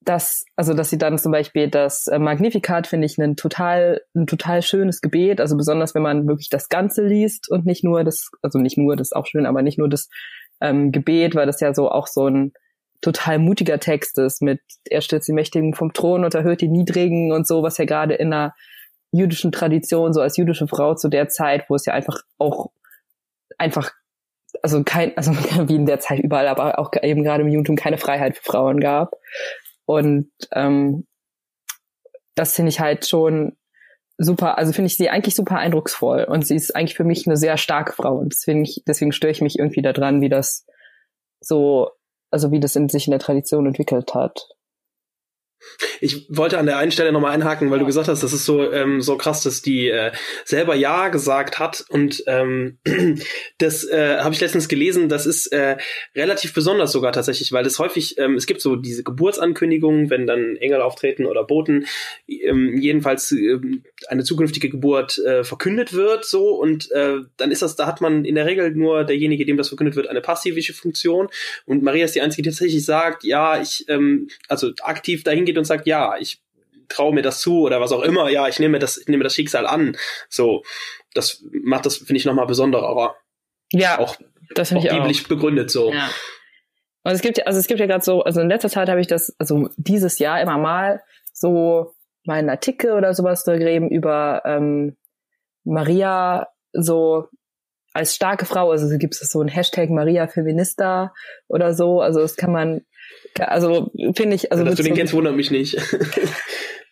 das, 0.00 0.44
also 0.54 0.72
dass 0.72 0.88
sie 0.88 0.98
dann 0.98 1.18
zum 1.18 1.32
Beispiel 1.32 1.68
das 1.68 2.06
äh, 2.06 2.20
Magnificat 2.20 2.86
finde 2.86 3.06
ich 3.06 3.18
ein 3.18 3.34
total, 3.34 4.02
ein 4.14 4.28
total 4.28 4.62
schönes 4.62 5.00
Gebet, 5.00 5.40
also 5.40 5.56
besonders 5.56 5.96
wenn 5.96 6.02
man 6.02 6.28
wirklich 6.28 6.48
das 6.48 6.68
Ganze 6.68 7.04
liest 7.04 7.50
und 7.50 7.66
nicht 7.66 7.82
nur 7.82 8.04
das, 8.04 8.30
also 8.40 8.60
nicht 8.60 8.78
nur 8.78 8.94
das 8.94 9.08
ist 9.08 9.16
auch 9.16 9.26
schön, 9.26 9.46
aber 9.46 9.62
nicht 9.62 9.78
nur 9.78 9.88
das 9.88 10.08
ähm, 10.60 10.92
Gebet, 10.92 11.34
weil 11.34 11.46
das 11.46 11.58
ja 11.58 11.74
so 11.74 11.90
auch 11.90 12.06
so 12.06 12.28
ein 12.28 12.52
total 13.00 13.40
mutiger 13.40 13.80
Text 13.80 14.16
ist 14.18 14.42
mit 14.42 14.60
er 14.84 15.00
stürzt 15.00 15.26
die 15.26 15.32
Mächtigen 15.32 15.74
vom 15.74 15.92
Thron 15.92 16.24
und 16.24 16.36
erhöht 16.36 16.60
die 16.60 16.68
Niedrigen 16.68 17.32
und 17.32 17.48
so, 17.48 17.64
was 17.64 17.78
ja 17.78 17.84
gerade 17.84 18.14
in 18.14 18.32
einer 18.32 18.54
jüdischen 19.10 19.50
Tradition, 19.50 20.12
so 20.12 20.20
als 20.20 20.36
jüdische 20.36 20.68
Frau 20.68 20.94
zu 20.94 21.08
der 21.08 21.28
Zeit, 21.28 21.64
wo 21.68 21.74
es 21.74 21.84
ja 21.84 21.94
einfach 21.94 22.20
auch 22.38 22.70
einfach 23.58 23.90
also 24.64 24.82
kein, 24.82 25.14
also 25.16 25.32
wie 25.68 25.76
in 25.76 25.84
der 25.84 26.00
Zeit 26.00 26.20
überall, 26.20 26.48
aber 26.48 26.78
auch 26.78 26.90
eben 27.02 27.22
gerade 27.22 27.42
im 27.42 27.50
Judentum 27.50 27.76
keine 27.76 27.98
Freiheit 27.98 28.38
für 28.38 28.44
Frauen 28.44 28.80
gab. 28.80 29.14
Und 29.84 30.30
ähm, 30.52 31.06
das 32.34 32.54
finde 32.54 32.70
ich 32.70 32.80
halt 32.80 33.06
schon 33.06 33.56
super, 34.16 34.56
also 34.56 34.72
finde 34.72 34.86
ich 34.86 34.96
sie 34.96 35.10
eigentlich 35.10 35.34
super 35.34 35.58
eindrucksvoll 35.58 36.24
und 36.24 36.46
sie 36.46 36.56
ist 36.56 36.74
eigentlich 36.74 36.94
für 36.94 37.04
mich 37.04 37.26
eine 37.26 37.36
sehr 37.36 37.58
starke 37.58 37.92
Frau 37.92 38.16
und 38.16 38.32
deswegen, 38.32 38.66
deswegen 38.86 39.12
störe 39.12 39.32
ich 39.32 39.42
mich 39.42 39.58
irgendwie 39.58 39.82
daran, 39.82 40.22
wie 40.22 40.30
das 40.30 40.64
so, 41.40 41.90
also 42.30 42.50
wie 42.50 42.60
das 42.60 42.74
in 42.74 42.88
sich 42.88 43.06
in 43.06 43.10
der 43.10 43.20
Tradition 43.20 43.66
entwickelt 43.66 44.14
hat. 44.14 44.48
Ich 46.00 46.26
wollte 46.28 46.58
an 46.58 46.66
der 46.66 46.78
einen 46.78 46.92
Stelle 46.92 47.12
nochmal 47.12 47.32
einhaken, 47.32 47.70
weil 47.70 47.78
du 47.78 47.86
gesagt 47.86 48.08
hast, 48.08 48.22
das 48.22 48.32
ist 48.32 48.44
so, 48.44 48.72
ähm, 48.72 49.00
so 49.00 49.16
krass, 49.16 49.42
dass 49.42 49.62
die 49.62 49.88
äh, 49.88 50.12
selber 50.44 50.74
Ja 50.74 51.08
gesagt 51.08 51.58
hat. 51.58 51.84
Und 51.88 52.24
ähm, 52.26 52.78
das 53.58 53.84
äh, 53.88 54.18
habe 54.18 54.34
ich 54.34 54.40
letztens 54.40 54.68
gelesen, 54.68 55.08
das 55.08 55.26
ist 55.26 55.48
äh, 55.48 55.76
relativ 56.14 56.54
besonders 56.54 56.92
sogar 56.92 57.12
tatsächlich, 57.12 57.52
weil 57.52 57.66
es 57.66 57.78
häufig, 57.78 58.18
ähm, 58.18 58.34
es 58.34 58.46
gibt 58.46 58.60
so 58.60 58.76
diese 58.76 59.02
Geburtsankündigungen, 59.02 60.10
wenn 60.10 60.26
dann 60.26 60.56
Engel 60.56 60.80
auftreten 60.80 61.26
oder 61.26 61.44
Boten, 61.44 61.86
ähm, 62.28 62.76
jedenfalls 62.78 63.32
äh, 63.32 63.58
eine 64.08 64.24
zukünftige 64.24 64.70
Geburt 64.70 65.18
äh, 65.18 65.44
verkündet 65.44 65.92
wird, 65.92 66.24
so 66.24 66.50
und 66.50 66.90
äh, 66.92 67.18
dann 67.36 67.50
ist 67.50 67.62
das, 67.62 67.76
da 67.76 67.86
hat 67.86 68.00
man 68.00 68.24
in 68.24 68.34
der 68.34 68.46
Regel 68.46 68.72
nur 68.72 69.04
derjenige, 69.04 69.44
dem 69.44 69.56
das 69.56 69.68
verkündet 69.68 69.96
wird, 69.96 70.08
eine 70.08 70.20
passive 70.20 70.54
Funktion. 70.72 71.28
Und 71.66 71.82
Maria 71.82 72.04
ist 72.04 72.14
die 72.14 72.20
einzige, 72.20 72.42
die 72.42 72.50
tatsächlich 72.50 72.84
sagt, 72.84 73.24
ja, 73.24 73.60
ich, 73.60 73.84
ähm, 73.88 74.28
also 74.48 74.72
aktiv 74.82 75.24
dahin 75.24 75.44
geht 75.44 75.53
und 75.58 75.64
sagt, 75.64 75.86
ja, 75.86 76.16
ich 76.18 76.42
traue 76.88 77.14
mir 77.14 77.22
das 77.22 77.40
zu 77.40 77.62
oder 77.62 77.80
was 77.80 77.92
auch 77.92 78.02
immer, 78.02 78.28
ja, 78.28 78.48
ich 78.48 78.58
nehme 78.58 78.78
das, 78.78 78.98
ich 78.98 79.08
nehme 79.08 79.24
das 79.24 79.34
Schicksal 79.34 79.66
an. 79.66 79.96
So, 80.28 80.62
das 81.14 81.44
macht 81.62 81.86
das, 81.86 81.96
finde 81.96 82.16
ich, 82.16 82.24
nochmal 82.24 82.46
besonderer. 82.46 83.16
Ja, 83.72 83.98
auch, 83.98 84.16
das 84.54 84.68
finde 84.68 84.86
ich 84.86 84.92
biblisch 84.92 85.24
auch. 85.24 85.28
begründet 85.28 85.70
so. 85.70 85.92
Ja. 85.92 86.10
Und 87.04 87.12
es 87.12 87.20
gibt 87.20 87.38
ja, 87.38 87.44
also 87.44 87.58
es 87.58 87.66
gibt 87.66 87.80
ja 87.80 87.86
gerade 87.86 88.04
so, 88.04 88.22
also 88.22 88.40
in 88.40 88.48
letzter 88.48 88.70
Zeit 88.70 88.88
habe 88.88 89.00
ich 89.00 89.06
das, 89.06 89.34
also 89.38 89.68
dieses 89.76 90.18
Jahr 90.18 90.40
immer 90.40 90.58
mal 90.58 91.02
so 91.32 91.94
meinen 92.24 92.48
Artikel 92.48 92.92
oder 92.92 93.12
sowas 93.12 93.44
gegeben 93.44 93.90
über 93.90 94.42
ähm, 94.46 94.96
Maria 95.64 96.48
so 96.72 97.28
als 97.92 98.14
starke 98.14 98.46
Frau, 98.46 98.70
also 98.70 98.98
gibt 98.98 99.14
es 99.14 99.20
so 99.30 99.40
ein 99.40 99.48
Hashtag 99.48 99.90
Maria 99.90 100.26
Feminista 100.26 101.12
oder 101.46 101.74
so, 101.74 102.00
also 102.00 102.20
das 102.20 102.36
kann 102.36 102.50
man 102.50 102.84
also 103.40 103.90
finde 104.14 104.36
ich, 104.36 104.52
also 104.52 104.64
dass 104.64 104.76
du 104.76 104.82
den 104.82 104.94
kennst, 104.94 105.12
wundert 105.12 105.36
mich 105.36 105.50
nicht. 105.50 105.76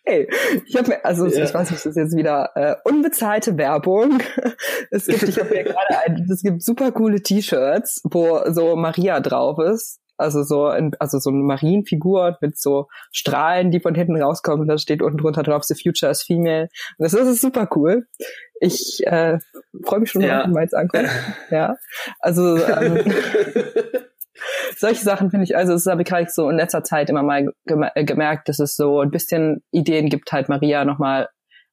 Hey, 0.05 0.27
ich 0.65 0.75
habe 0.75 0.89
mir, 0.89 1.05
also 1.05 1.25
ja. 1.27 1.45
ich 1.45 1.53
weiß 1.53 1.71
nicht, 1.71 1.85
das 1.85 1.85
ist 1.85 1.95
jetzt 1.95 2.17
wieder 2.17 2.51
äh, 2.55 2.75
unbezahlte 2.83 3.57
Werbung. 3.57 4.19
Es 4.91 5.07
gibt, 5.07 5.23
ich 5.23 5.39
habe 5.39 5.49
mir 5.49 5.63
gerade 5.63 5.97
ein, 6.05 6.27
es 6.29 6.41
gibt 6.41 6.61
super 6.61 6.91
coole 6.91 7.21
T-Shirts, 7.21 8.01
wo 8.11 8.41
so 8.51 8.75
Maria 8.75 9.21
drauf 9.21 9.59
ist. 9.59 10.01
Also 10.17 10.43
so, 10.43 10.65
ein, 10.65 10.91
also 10.99 11.19
so 11.19 11.29
eine 11.29 11.39
Marienfigur 11.39 12.37
mit 12.41 12.59
so 12.59 12.87
Strahlen, 13.11 13.71
die 13.71 13.79
von 13.79 13.95
hinten 13.95 14.21
rauskommen. 14.21 14.61
Und 14.61 14.67
da 14.67 14.77
steht 14.77 15.01
unten 15.01 15.17
drunter 15.17 15.41
drauf, 15.41 15.63
the 15.63 15.73
future 15.73 16.11
is 16.11 16.21
female. 16.21 16.67
Und 16.97 17.03
das, 17.05 17.13
das 17.13 17.27
ist 17.27 17.41
super 17.41 17.69
cool. 17.75 18.05
Ich 18.59 19.01
äh, 19.07 19.39
freue 19.83 20.01
mich 20.01 20.11
schon, 20.11 20.21
ja. 20.21 20.45
wenn 20.47 20.63
es 20.63 20.73
ankommt. 20.73 21.09
Ja, 21.49 21.77
also 22.19 22.57
ähm, 22.57 23.01
solche 24.83 25.03
Sachen 25.05 25.31
finde 25.31 25.45
ich, 25.45 25.55
also 25.55 25.71
das 25.71 25.85
habe 25.85 26.01
ich 26.01 26.11
halt 26.11 26.29
so 26.29 26.49
in 26.49 26.57
letzter 26.57 26.83
Zeit 26.83 27.09
immer 27.09 27.23
mal 27.23 27.53
äh, 27.65 28.03
gemerkt, 28.03 28.49
dass 28.49 28.59
es 28.59 28.75
so 28.75 28.99
ein 28.99 29.11
bisschen 29.11 29.63
Ideen 29.71 30.09
gibt, 30.09 30.33
halt 30.33 30.49
Maria 30.49 30.83
nochmal, 30.83 31.29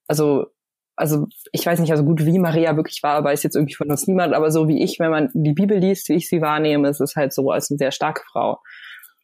also 0.06 0.46
also 0.94 1.26
ich 1.50 1.64
weiß 1.66 1.80
nicht, 1.80 1.90
also 1.90 2.04
gut, 2.04 2.24
wie 2.24 2.38
Maria 2.38 2.76
wirklich 2.76 3.02
war, 3.02 3.24
weiß 3.24 3.42
jetzt 3.42 3.56
irgendwie 3.56 3.74
von 3.74 3.90
uns 3.90 4.06
niemand, 4.06 4.34
aber 4.34 4.50
so 4.50 4.68
wie 4.68 4.84
ich, 4.84 5.00
wenn 5.00 5.10
man 5.10 5.30
die 5.32 5.54
Bibel 5.54 5.78
liest, 5.78 6.08
wie 6.08 6.14
ich 6.14 6.28
sie 6.28 6.40
wahrnehme, 6.40 6.88
ist 6.88 7.00
es 7.00 7.16
halt 7.16 7.32
so 7.32 7.50
als 7.50 7.70
eine 7.70 7.78
sehr 7.78 7.90
starke 7.90 8.22
Frau. 8.30 8.60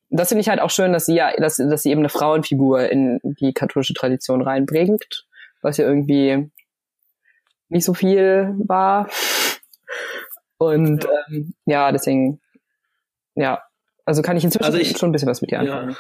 Das 0.09 0.29
finde 0.29 0.41
ich 0.41 0.49
halt 0.49 0.61
auch 0.61 0.71
schön, 0.71 0.93
dass 0.93 1.07
sie 1.07 1.15
ja, 1.15 1.33
dass, 1.37 1.57
dass 1.57 1.83
sie 1.83 1.91
eben 1.91 2.01
eine 2.01 2.09
Frauenfigur 2.09 2.89
in 2.89 3.21
die 3.23 3.53
katholische 3.53 3.95
Tradition 3.95 4.41
reinbringt, 4.41 5.27
was 5.63 5.77
ja 5.77 5.87
irgendwie 5.87 6.51
nicht 7.69 7.85
so 7.85 7.93
viel 7.95 8.55
war. 8.59 9.11
Und 10.59 11.05
ja, 11.05 11.11
ähm, 11.29 11.55
ja 11.67 11.93
deswegen 11.93 12.41
ja, 13.37 13.63
also 14.07 14.23
kann 14.23 14.37
ich 14.37 14.45
inzwischen 14.45 14.65
also 14.65 14.79
ich, 14.79 14.97
schon 14.97 15.11
ein 15.11 15.13
bisschen 15.13 15.29
was 15.29 15.43
mit 15.43 15.51
dir 15.51 15.61
anfangen. 15.61 15.91
Ja. 15.91 15.97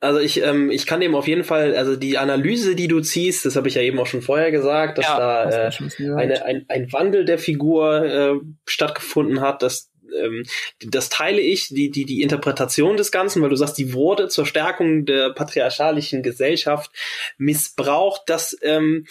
Also 0.00 0.18
ich, 0.18 0.42
ähm, 0.42 0.70
ich 0.70 0.86
kann 0.86 1.00
dem 1.00 1.14
auf 1.14 1.28
jeden 1.28 1.44
Fall, 1.44 1.76
also 1.76 1.94
die 1.94 2.18
Analyse, 2.18 2.74
die 2.74 2.88
du 2.88 3.00
ziehst, 3.00 3.44
das 3.44 3.54
habe 3.54 3.68
ich 3.68 3.76
ja 3.76 3.82
eben 3.82 4.00
auch 4.00 4.06
schon 4.06 4.22
vorher 4.22 4.50
gesagt, 4.50 4.98
dass 4.98 5.06
ja, 5.06 5.16
da 5.16 5.68
äh, 5.68 5.70
eine, 6.16 6.44
ein, 6.44 6.64
ein 6.68 6.92
Wandel 6.92 7.24
der 7.24 7.38
Figur 7.38 8.04
äh, 8.04 8.34
stattgefunden 8.66 9.40
hat, 9.40 9.62
dass 9.62 9.92
ähm, 10.20 10.42
das 10.84 11.08
teile 11.08 11.40
ich, 11.40 11.68
die, 11.68 11.90
die, 11.92 12.04
die 12.04 12.22
Interpretation 12.22 12.96
des 12.96 13.12
Ganzen, 13.12 13.42
weil 13.42 13.50
du 13.50 13.56
sagst, 13.56 13.78
die 13.78 13.92
wurde 13.92 14.26
zur 14.26 14.44
Stärkung 14.44 15.04
der 15.04 15.30
patriarchalischen 15.30 16.24
Gesellschaft 16.24 16.90
missbraucht, 17.38 18.22
dass 18.26 18.56
ähm, 18.62 19.06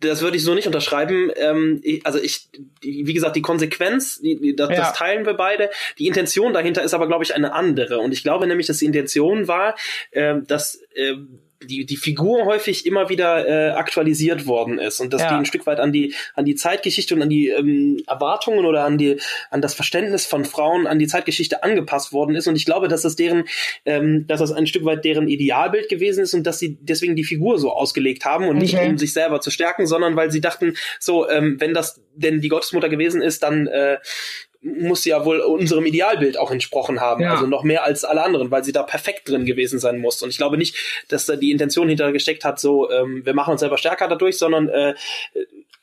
das 0.00 0.22
würde 0.22 0.36
ich 0.36 0.44
so 0.44 0.54
nicht 0.54 0.66
unterschreiben. 0.66 1.30
Ähm, 1.36 1.80
also 2.04 2.18
ich, 2.18 2.48
wie 2.82 3.14
gesagt, 3.14 3.36
die 3.36 3.42
Konsequenz, 3.42 4.20
die, 4.20 4.54
das, 4.54 4.70
ja. 4.70 4.76
das 4.76 4.92
teilen 4.92 5.24
wir 5.24 5.34
beide. 5.34 5.70
Die 5.98 6.06
Intention 6.06 6.52
dahinter 6.52 6.82
ist 6.82 6.94
aber, 6.94 7.06
glaube 7.06 7.24
ich, 7.24 7.34
eine 7.34 7.52
andere. 7.52 7.98
Und 7.98 8.12
ich 8.12 8.22
glaube 8.22 8.46
nämlich, 8.46 8.66
dass 8.66 8.78
die 8.78 8.86
Intention 8.86 9.48
war, 9.48 9.74
äh, 10.10 10.36
dass 10.46 10.80
äh, 10.94 11.14
die, 11.62 11.86
die 11.86 11.96
Figur 11.96 12.44
häufig 12.44 12.86
immer 12.86 13.08
wieder 13.08 13.46
äh, 13.46 13.70
aktualisiert 13.70 14.46
worden 14.46 14.78
ist 14.78 15.00
und 15.00 15.12
dass 15.12 15.22
ja. 15.22 15.28
die 15.28 15.34
ein 15.34 15.44
Stück 15.46 15.66
weit 15.66 15.80
an 15.80 15.92
die, 15.92 16.14
an 16.34 16.44
die 16.44 16.54
Zeitgeschichte 16.54 17.14
und 17.14 17.22
an 17.22 17.30
die 17.30 17.48
ähm, 17.48 18.02
Erwartungen 18.06 18.66
oder 18.66 18.84
an 18.84 18.98
die, 18.98 19.18
an 19.50 19.62
das 19.62 19.74
Verständnis 19.74 20.26
von 20.26 20.44
Frauen 20.44 20.86
an 20.86 20.98
die 20.98 21.06
Zeitgeschichte 21.06 21.62
angepasst 21.62 22.12
worden 22.12 22.34
ist. 22.34 22.46
Und 22.46 22.56
ich 22.56 22.64
glaube, 22.64 22.88
dass 22.88 23.02
das 23.02 23.16
deren, 23.16 23.44
ähm, 23.84 24.26
dass 24.26 24.40
das 24.40 24.52
ein 24.52 24.66
Stück 24.66 24.84
weit 24.84 25.04
deren 25.04 25.28
Idealbild 25.28 25.88
gewesen 25.88 26.22
ist 26.22 26.34
und 26.34 26.46
dass 26.46 26.58
sie 26.58 26.76
deswegen 26.80 27.16
die 27.16 27.24
Figur 27.24 27.58
so 27.58 27.72
ausgelegt 27.72 28.24
haben 28.24 28.44
und 28.48 28.56
okay. 28.56 28.64
nicht 28.64 28.78
um 28.78 28.98
sich 28.98 29.12
selber 29.12 29.40
zu 29.40 29.50
stärken, 29.50 29.86
sondern 29.86 30.16
weil 30.16 30.30
sie 30.30 30.40
dachten, 30.40 30.76
so, 31.00 31.28
ähm, 31.28 31.56
wenn 31.58 31.74
das 31.74 32.00
denn 32.14 32.40
die 32.40 32.48
Gottesmutter 32.48 32.88
gewesen 32.88 33.22
ist, 33.22 33.42
dann 33.42 33.66
äh, 33.66 33.98
muss 34.60 35.02
sie 35.02 35.10
ja 35.10 35.24
wohl 35.24 35.40
unserem 35.40 35.86
Idealbild 35.86 36.38
auch 36.38 36.50
entsprochen 36.50 37.00
haben. 37.00 37.22
Ja. 37.22 37.32
Also 37.32 37.46
noch 37.46 37.62
mehr 37.62 37.84
als 37.84 38.04
alle 38.04 38.22
anderen, 38.22 38.50
weil 38.50 38.64
sie 38.64 38.72
da 38.72 38.82
perfekt 38.82 39.28
drin 39.28 39.46
gewesen 39.46 39.78
sein 39.78 39.98
muss. 39.98 40.22
Und 40.22 40.30
ich 40.30 40.36
glaube 40.36 40.58
nicht, 40.58 40.76
dass 41.08 41.26
da 41.26 41.36
die 41.36 41.50
Intention 41.50 41.88
hinter 41.88 42.12
gesteckt 42.12 42.44
hat, 42.44 42.58
so, 42.58 42.90
ähm, 42.90 43.24
wir 43.24 43.34
machen 43.34 43.52
uns 43.52 43.60
selber 43.60 43.78
stärker 43.78 44.08
dadurch, 44.08 44.38
sondern 44.38 44.68
äh, 44.68 44.94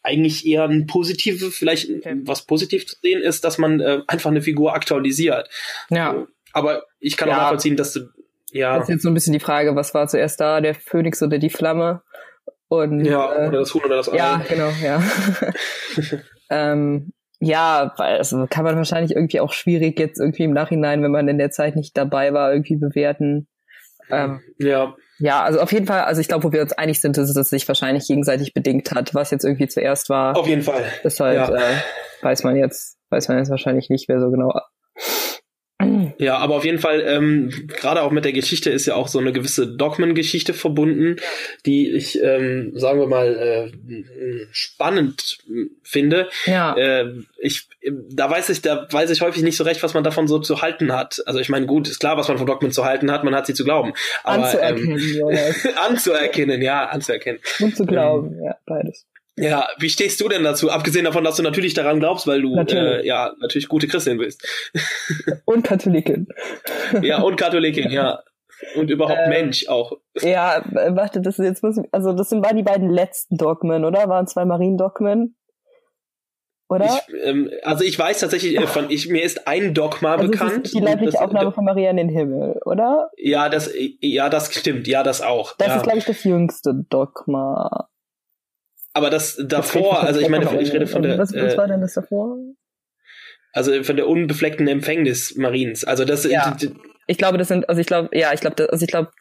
eigentlich 0.04 0.46
eher 0.46 0.66
ein 0.66 0.86
positive, 0.86 1.52
vielleicht 1.52 1.90
okay. 1.90 2.16
was 2.24 2.46
positiv 2.46 2.86
zu 2.86 2.98
sehen 3.02 3.22
ist, 3.22 3.44
dass 3.44 3.58
man 3.58 3.80
äh, 3.80 4.02
einfach 4.08 4.30
eine 4.30 4.42
Figur 4.42 4.74
aktualisiert. 4.74 5.50
Ja. 5.90 6.28
Aber 6.52 6.84
ich 7.00 7.18
kann 7.18 7.30
ja. 7.30 7.36
auch 7.36 7.42
nachvollziehen, 7.42 7.78
dass 7.78 7.94
du, 7.94 8.10
ja. 8.52 8.78
Das 8.78 8.90
ist 8.90 8.94
jetzt 8.94 9.04
so 9.04 9.10
ein 9.10 9.14
bisschen 9.14 9.34
die 9.34 9.40
Frage, 9.40 9.76
was 9.76 9.94
war 9.94 10.08
zuerst 10.08 10.40
da, 10.40 10.62
der 10.62 10.76
Phönix 10.76 11.22
oder 11.24 11.40
die 11.40 11.50
Flamme? 11.50 12.02
Und, 12.68 13.06
ja, 13.06 13.34
äh, 13.34 13.48
oder 13.48 13.60
das 13.60 13.74
Huhn 13.74 13.84
oder 13.84 13.98
das 13.98 14.12
Ei. 14.12 14.18
Ja, 14.18 14.44
genau, 14.48 14.70
ja. 14.84 15.04
ähm, 16.50 17.14
ja, 17.44 17.94
also 17.98 18.48
kann 18.50 18.64
man 18.64 18.78
wahrscheinlich 18.78 19.16
irgendwie 19.16 19.40
auch 19.40 19.54
schwierig 19.54 20.00
jetzt 20.00 20.20
irgendwie 20.20 20.44
im 20.44 20.54
Nachhinein, 20.54 21.04
wenn 21.04 21.12
man 21.12 21.28
in 21.28 21.38
der 21.38 21.52
Zeit 21.52 21.76
nicht 21.76 21.98
dabei 21.98 22.34
war, 22.34 22.54
irgendwie 22.54 22.78
bewerten. 22.78 23.48
Ähm, 24.10 24.42
ja. 24.60 24.96
Ja, 25.20 25.44
also 25.44 25.60
auf 25.60 25.72
jeden 25.72 25.86
Fall, 25.86 26.02
also 26.02 26.20
ich 26.20 26.28
glaube, 26.28 26.44
wo 26.44 26.52
wir 26.52 26.62
uns 26.62 26.74
einig 26.74 27.00
sind, 27.00 27.18
ist, 27.18 27.30
dass 27.30 27.38
es 27.38 27.50
sich 27.50 27.68
wahrscheinlich 27.68 28.08
gegenseitig 28.08 28.54
bedingt 28.54 28.92
hat, 28.92 29.14
was 29.14 29.32
jetzt 29.32 29.46
irgendwie 29.46 29.68
zuerst 29.68 30.10
war. 30.10 30.36
Auf 30.36 30.48
jeden 30.48 30.64
Fall. 30.64 30.84
Deshalb 31.04 31.36
ja. 31.50 31.56
äh, 31.56 31.76
weiß 32.22 32.44
man 32.44 32.56
jetzt, 32.56 32.98
weiß 33.10 33.28
man 33.28 33.38
jetzt 33.38 33.50
wahrscheinlich 33.50 33.90
nicht, 33.90 34.10
wer 34.10 34.20
so 34.20 34.32
genau 34.32 34.52
ja, 36.18 36.38
aber 36.38 36.56
auf 36.56 36.66
jeden 36.66 36.80
Fall, 36.80 37.02
ähm, 37.02 37.50
gerade 37.68 38.02
auch 38.02 38.12
mit 38.12 38.26
der 38.26 38.34
Geschichte 38.34 38.70
ist 38.70 38.86
ja 38.86 38.96
auch 38.96 39.08
so 39.08 39.20
eine 39.20 39.34
gewisse 39.34 39.68
Dogmen-Geschichte 39.68 40.54
verbunden, 40.54 41.18
die 41.66 41.92
ich, 41.92 42.22
ähm, 42.22 42.72
sagen 42.76 43.00
wir 43.00 43.08
mal, 43.08 43.36
äh, 43.36 44.48
spannend 44.52 45.40
finde. 45.84 46.30
Ja. 46.46 46.76
Äh, 46.76 47.14
ich, 47.40 47.68
da 48.12 48.30
weiß 48.30 48.50
ich, 48.50 48.62
da 48.62 48.88
weiß 48.90 49.10
ich 49.10 49.22
häufig 49.22 49.44
nicht 49.44 49.58
so 49.58 49.64
recht, 49.64 49.84
was 49.84 49.94
man 49.94 50.04
davon 50.04 50.28
so 50.28 50.40
zu 50.40 50.62
halten 50.62 50.94
hat. 50.94 51.22
Also 51.26 51.40
ich 51.40 51.50
meine, 51.50 51.66
gut, 51.66 51.88
ist 51.88 52.00
klar, 52.00 52.18
was 52.18 52.28
man 52.28 52.38
von 52.38 52.48
Dogmen 52.48 52.72
zu 52.72 52.86
halten 52.86 53.12
hat, 53.12 53.24
man 53.24 53.36
hat 53.36 53.46
sie 53.46 53.54
zu 53.54 53.64
glauben. 53.64 53.94
Aber, 54.24 54.44
anzuerkennen, 54.46 55.00
ähm, 55.30 55.54
anzuerkennen, 55.88 56.62
ja, 56.62 56.86
anzuerkennen. 56.86 57.40
Und 57.60 57.76
zu 57.76 57.86
glauben, 57.86 58.34
ähm, 58.34 58.44
ja, 58.46 58.56
beides. 58.66 59.06
Ja, 59.36 59.68
wie 59.80 59.90
stehst 59.90 60.22
du 60.22 60.30
denn 60.30 60.44
dazu? 60.44 60.70
Abgesehen 60.70 61.06
davon, 61.06 61.24
dass 61.24 61.38
du 61.38 61.44
natürlich 61.44 61.74
daran 61.74 62.00
glaubst, 62.00 62.28
weil 62.28 62.42
du 62.42 62.56
äh, 62.56 63.06
ja 63.06 63.34
natürlich 63.40 63.68
gute 63.68 63.88
Christin 63.88 64.20
bist. 64.20 64.48
Und 65.46 65.64
Katholikin. 65.64 66.28
ja, 67.02 67.22
und 67.22 67.36
Katholikin, 67.36 67.90
ja. 67.90 68.22
Und 68.76 68.90
überhaupt 68.92 69.20
äh, 69.26 69.30
Mensch 69.30 69.68
auch. 69.68 69.94
Ja, 70.22 70.64
warte, 70.72 71.20
das 71.20 71.40
ist 71.40 71.46
jetzt 71.46 71.64
muss 71.64 71.78
ich, 71.78 71.86
also 71.92 72.14
das 72.14 72.30
sind 72.30 72.46
waren 72.46 72.56
die 72.56 72.64
beiden 72.64 72.90
letzten 72.90 73.38
Dogmen, 73.38 73.84
oder? 73.84 74.08
Waren 74.08 74.28
zwei 74.28 74.46
Mariendogmen? 74.46 75.36
Oder? 76.70 76.86
Ich, 76.86 77.14
ähm, 77.24 77.52
also 77.64 77.84
ich 77.84 77.98
weiß 78.00 78.20
tatsächlich 78.20 78.58
äh, 78.58 78.68
von 78.68 78.90
ich 78.90 79.10
mir 79.10 79.24
ist 79.24 79.48
ein 79.48 79.74
Dogma 79.74 80.16
also 80.16 80.30
bekannt. 80.30 80.66
Ist 80.66 80.76
die 80.76 80.80
leibliche 80.80 81.20
Aufnahme 81.22 81.52
von 81.52 81.66
Maria 81.66 81.90
in 81.90 81.98
den 81.98 82.10
Himmel, 82.10 82.60
oder? 82.66 83.10
Ja, 83.18 83.50
das 83.50 83.72
ja, 84.00 84.30
das 84.30 84.54
stimmt, 84.54 84.88
ja, 84.88 85.04
das 85.04 85.22
auch. 85.22 85.56
Das 85.58 85.68
ja. 85.68 85.76
ist 85.78 85.84
glaube 85.84 85.98
ich 85.98 86.06
das 86.06 86.24
jüngste 86.24 86.74
Dogma. 86.90 87.90
Aber 88.94 89.10
das 89.10 89.42
davor, 89.44 90.04
also 90.04 90.20
ich 90.20 90.30
meine, 90.30 90.46
ich 90.62 90.72
rede 90.72 90.88
von 90.88 91.02
der. 91.02 91.18
Was, 91.18 91.34
was 91.34 91.58
war 91.58 91.68
denn 91.68 91.82
das 91.82 91.94
davor? 91.94 92.38
Also 93.52 93.84
von 93.84 93.96
der 93.96 94.08
unbefleckten 94.08 94.68
Empfängnis 94.68 95.36
Mariens. 95.36 95.84
Also 95.84 96.06
das. 96.06 96.24
Ja. 96.26 96.56
Ich 97.08 97.18
glaube, 97.18 97.38
das 97.38 97.50
sind, 97.50 97.68
also 97.68 97.82
ich 97.82 97.88
glaube, 97.88 98.10
ja, 98.14 98.34
ich 98.34 98.40
glaube, 98.40 98.70
also 98.72 98.84
ich 98.84 98.90
glaube, 98.90 99.12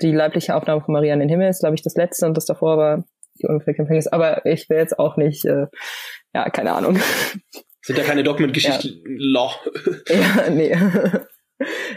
die 0.00 0.12
leibliche 0.12 0.54
Aufnahme 0.54 0.80
von 0.80 0.92
Maria 0.92 1.12
in 1.12 1.20
den 1.20 1.28
Himmel 1.28 1.48
ist, 1.48 1.60
glaube 1.60 1.74
ich, 1.74 1.82
das 1.82 1.96
letzte 1.96 2.26
und 2.26 2.36
das 2.36 2.46
davor 2.46 2.76
war 2.78 3.04
die 3.40 3.46
unbefleckte 3.46 3.82
Empfängnis. 3.82 4.06
Aber 4.06 4.46
ich 4.46 4.68
will 4.68 4.78
jetzt 4.78 4.98
auch 4.98 5.16
nicht, 5.16 5.44
äh, 5.44 5.66
ja, 6.34 6.50
keine 6.50 6.72
Ahnung. 6.72 6.98
Sind 7.84 7.98
ja 7.98 8.04
keine 8.04 8.22
Dogmengeschichten. 8.22 9.02
Ja. 9.18 9.50
ja, 10.08 10.50
nee. 10.50 10.76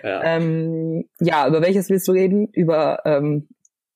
Ja. 0.03 0.23
Ähm, 0.23 1.05
ja, 1.19 1.47
über 1.47 1.61
welches 1.61 1.89
willst 1.89 2.07
du 2.07 2.11
reden? 2.11 2.47
Über 2.53 2.99
ähm, 3.05 3.47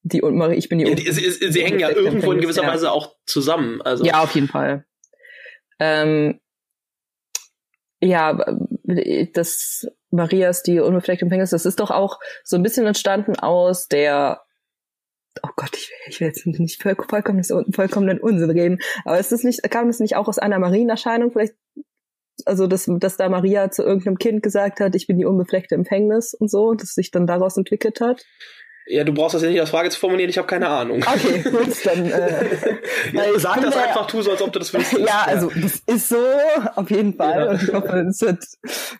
die 0.03 0.21
und 0.21 0.35
Marie, 0.35 0.55
ich 0.55 0.69
bin 0.69 0.79
die. 0.79 0.85
Ja, 0.87 0.95
die 0.95 1.11
sie, 1.11 1.51
sie 1.51 1.63
hängen 1.63 1.79
ja 1.79 1.89
irgendwo 1.89 2.31
in 2.31 2.41
gewisser. 2.41 2.65
Weise 2.65 2.91
auch 2.91 3.15
zusammen. 3.25 3.81
Also. 3.81 4.05
Ja, 4.05 4.23
auf 4.23 4.33
jeden 4.35 4.47
Fall. 4.47 4.85
Ähm, 5.79 6.39
ja, 8.01 8.45
das 9.33 9.87
Marias, 10.09 10.63
die 10.63 10.79
unbefleckte 10.79 11.25
Empfängnis, 11.25 11.49
das 11.49 11.65
ist 11.65 11.79
doch 11.79 11.91
auch 11.91 12.19
so 12.43 12.55
ein 12.55 12.63
bisschen 12.63 12.85
entstanden 12.85 13.35
aus 13.37 13.87
der 13.87 14.41
oh 15.43 15.49
Gott, 15.55 15.69
ich, 15.73 15.91
ich 16.07 16.19
will 16.19 16.27
jetzt 16.27 16.45
nicht 16.45 16.81
voll, 16.81 16.95
vollkommen, 17.07 17.43
vollkommenen 17.43 18.19
Unsinn 18.19 18.49
reden, 18.49 18.79
aber 19.05 19.19
ist 19.19 19.31
das 19.31 19.43
nicht, 19.43 19.61
kam 19.69 19.87
das 19.87 19.99
nicht 19.99 20.15
auch 20.15 20.27
aus 20.27 20.39
einer 20.39 20.59
Marienerscheinung 20.59 21.31
vielleicht, 21.31 21.53
also 22.45 22.67
dass, 22.67 22.89
dass 22.99 23.17
da 23.17 23.29
Maria 23.29 23.69
zu 23.69 23.83
irgendeinem 23.83 24.17
Kind 24.17 24.43
gesagt 24.43 24.79
hat, 24.79 24.95
ich 24.95 25.07
bin 25.07 25.17
die 25.17 25.25
unbefleckte 25.25 25.75
Empfängnis 25.75 26.33
und 26.33 26.49
so, 26.49 26.73
dass 26.73 26.93
sich 26.93 27.11
dann 27.11 27.27
daraus 27.27 27.57
entwickelt 27.57 28.01
hat? 28.01 28.25
Ja, 28.91 29.03
du 29.03 29.13
brauchst 29.13 29.35
das 29.35 29.43
ja 29.43 29.49
nicht 29.49 29.59
als 29.59 29.69
Frage 29.69 29.91
zu 29.91 29.99
formulieren, 29.99 30.31
ich 30.31 30.37
habe 30.39 30.47
keine 30.47 30.67
Ahnung. 30.67 31.05
Okay, 31.05 31.43
gut, 31.43 31.85
dann 31.85 32.09
äh, 32.09 32.45
ja, 33.13 33.23
sag 33.37 33.61
das 33.61 33.77
einfach, 33.77 34.07
tu 34.07 34.23
so, 34.23 34.31
als 34.31 34.41
ob 34.41 34.51
du 34.51 34.57
das 34.57 34.73
wüsstest. 34.73 34.99
Ja, 35.07 35.25
also 35.27 35.51
das 35.55 35.83
ist 35.85 36.09
so, 36.09 36.17
auf 36.75 36.89
jeden 36.89 37.13
Fall. 37.13 37.39
Ja. 37.39 37.49
Und 37.51 37.61
ich 37.61 37.71
hoffe, 37.71 38.05
es 38.09 38.21
wird, 38.21 38.43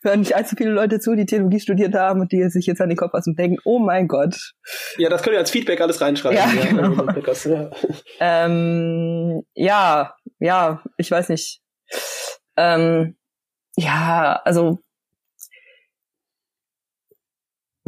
hören 0.03 0.19
nicht 0.19 0.36
allzu 0.36 0.55
viele 0.55 0.69
Leute 0.69 1.00
zu, 1.00 1.15
die 1.15 1.25
Theologie 1.25 1.60
studiert 1.60 1.96
haben 1.96 2.22
und 2.22 2.31
die 2.31 2.48
sich 2.50 2.67
jetzt 2.67 2.81
an 2.81 2.89
den 2.89 2.98
Kopf 2.98 3.12
fassen 3.12 3.31
und 3.31 3.39
denken, 3.39 3.58
oh 3.65 3.79
mein 3.79 4.08
Gott. 4.08 4.53
Ja, 4.98 5.10
das 5.10 5.24
könnt 5.24 5.34
ihr 5.34 5.39
als 5.39 5.50
Feedback 5.50 5.81
alles 5.81 6.00
reinschreiben. 6.01 6.38
Ja, 6.38 6.51
ja 6.53 6.65
genau. 6.69 7.05
ja. 7.46 7.72
Ähm, 8.19 9.41
ja, 9.55 10.13
ja, 10.39 10.84
ich 10.98 11.10
weiß 11.10 11.29
nicht. 11.29 11.62
Ähm, 12.58 13.15
ja, 13.75 14.39
also 14.46 14.79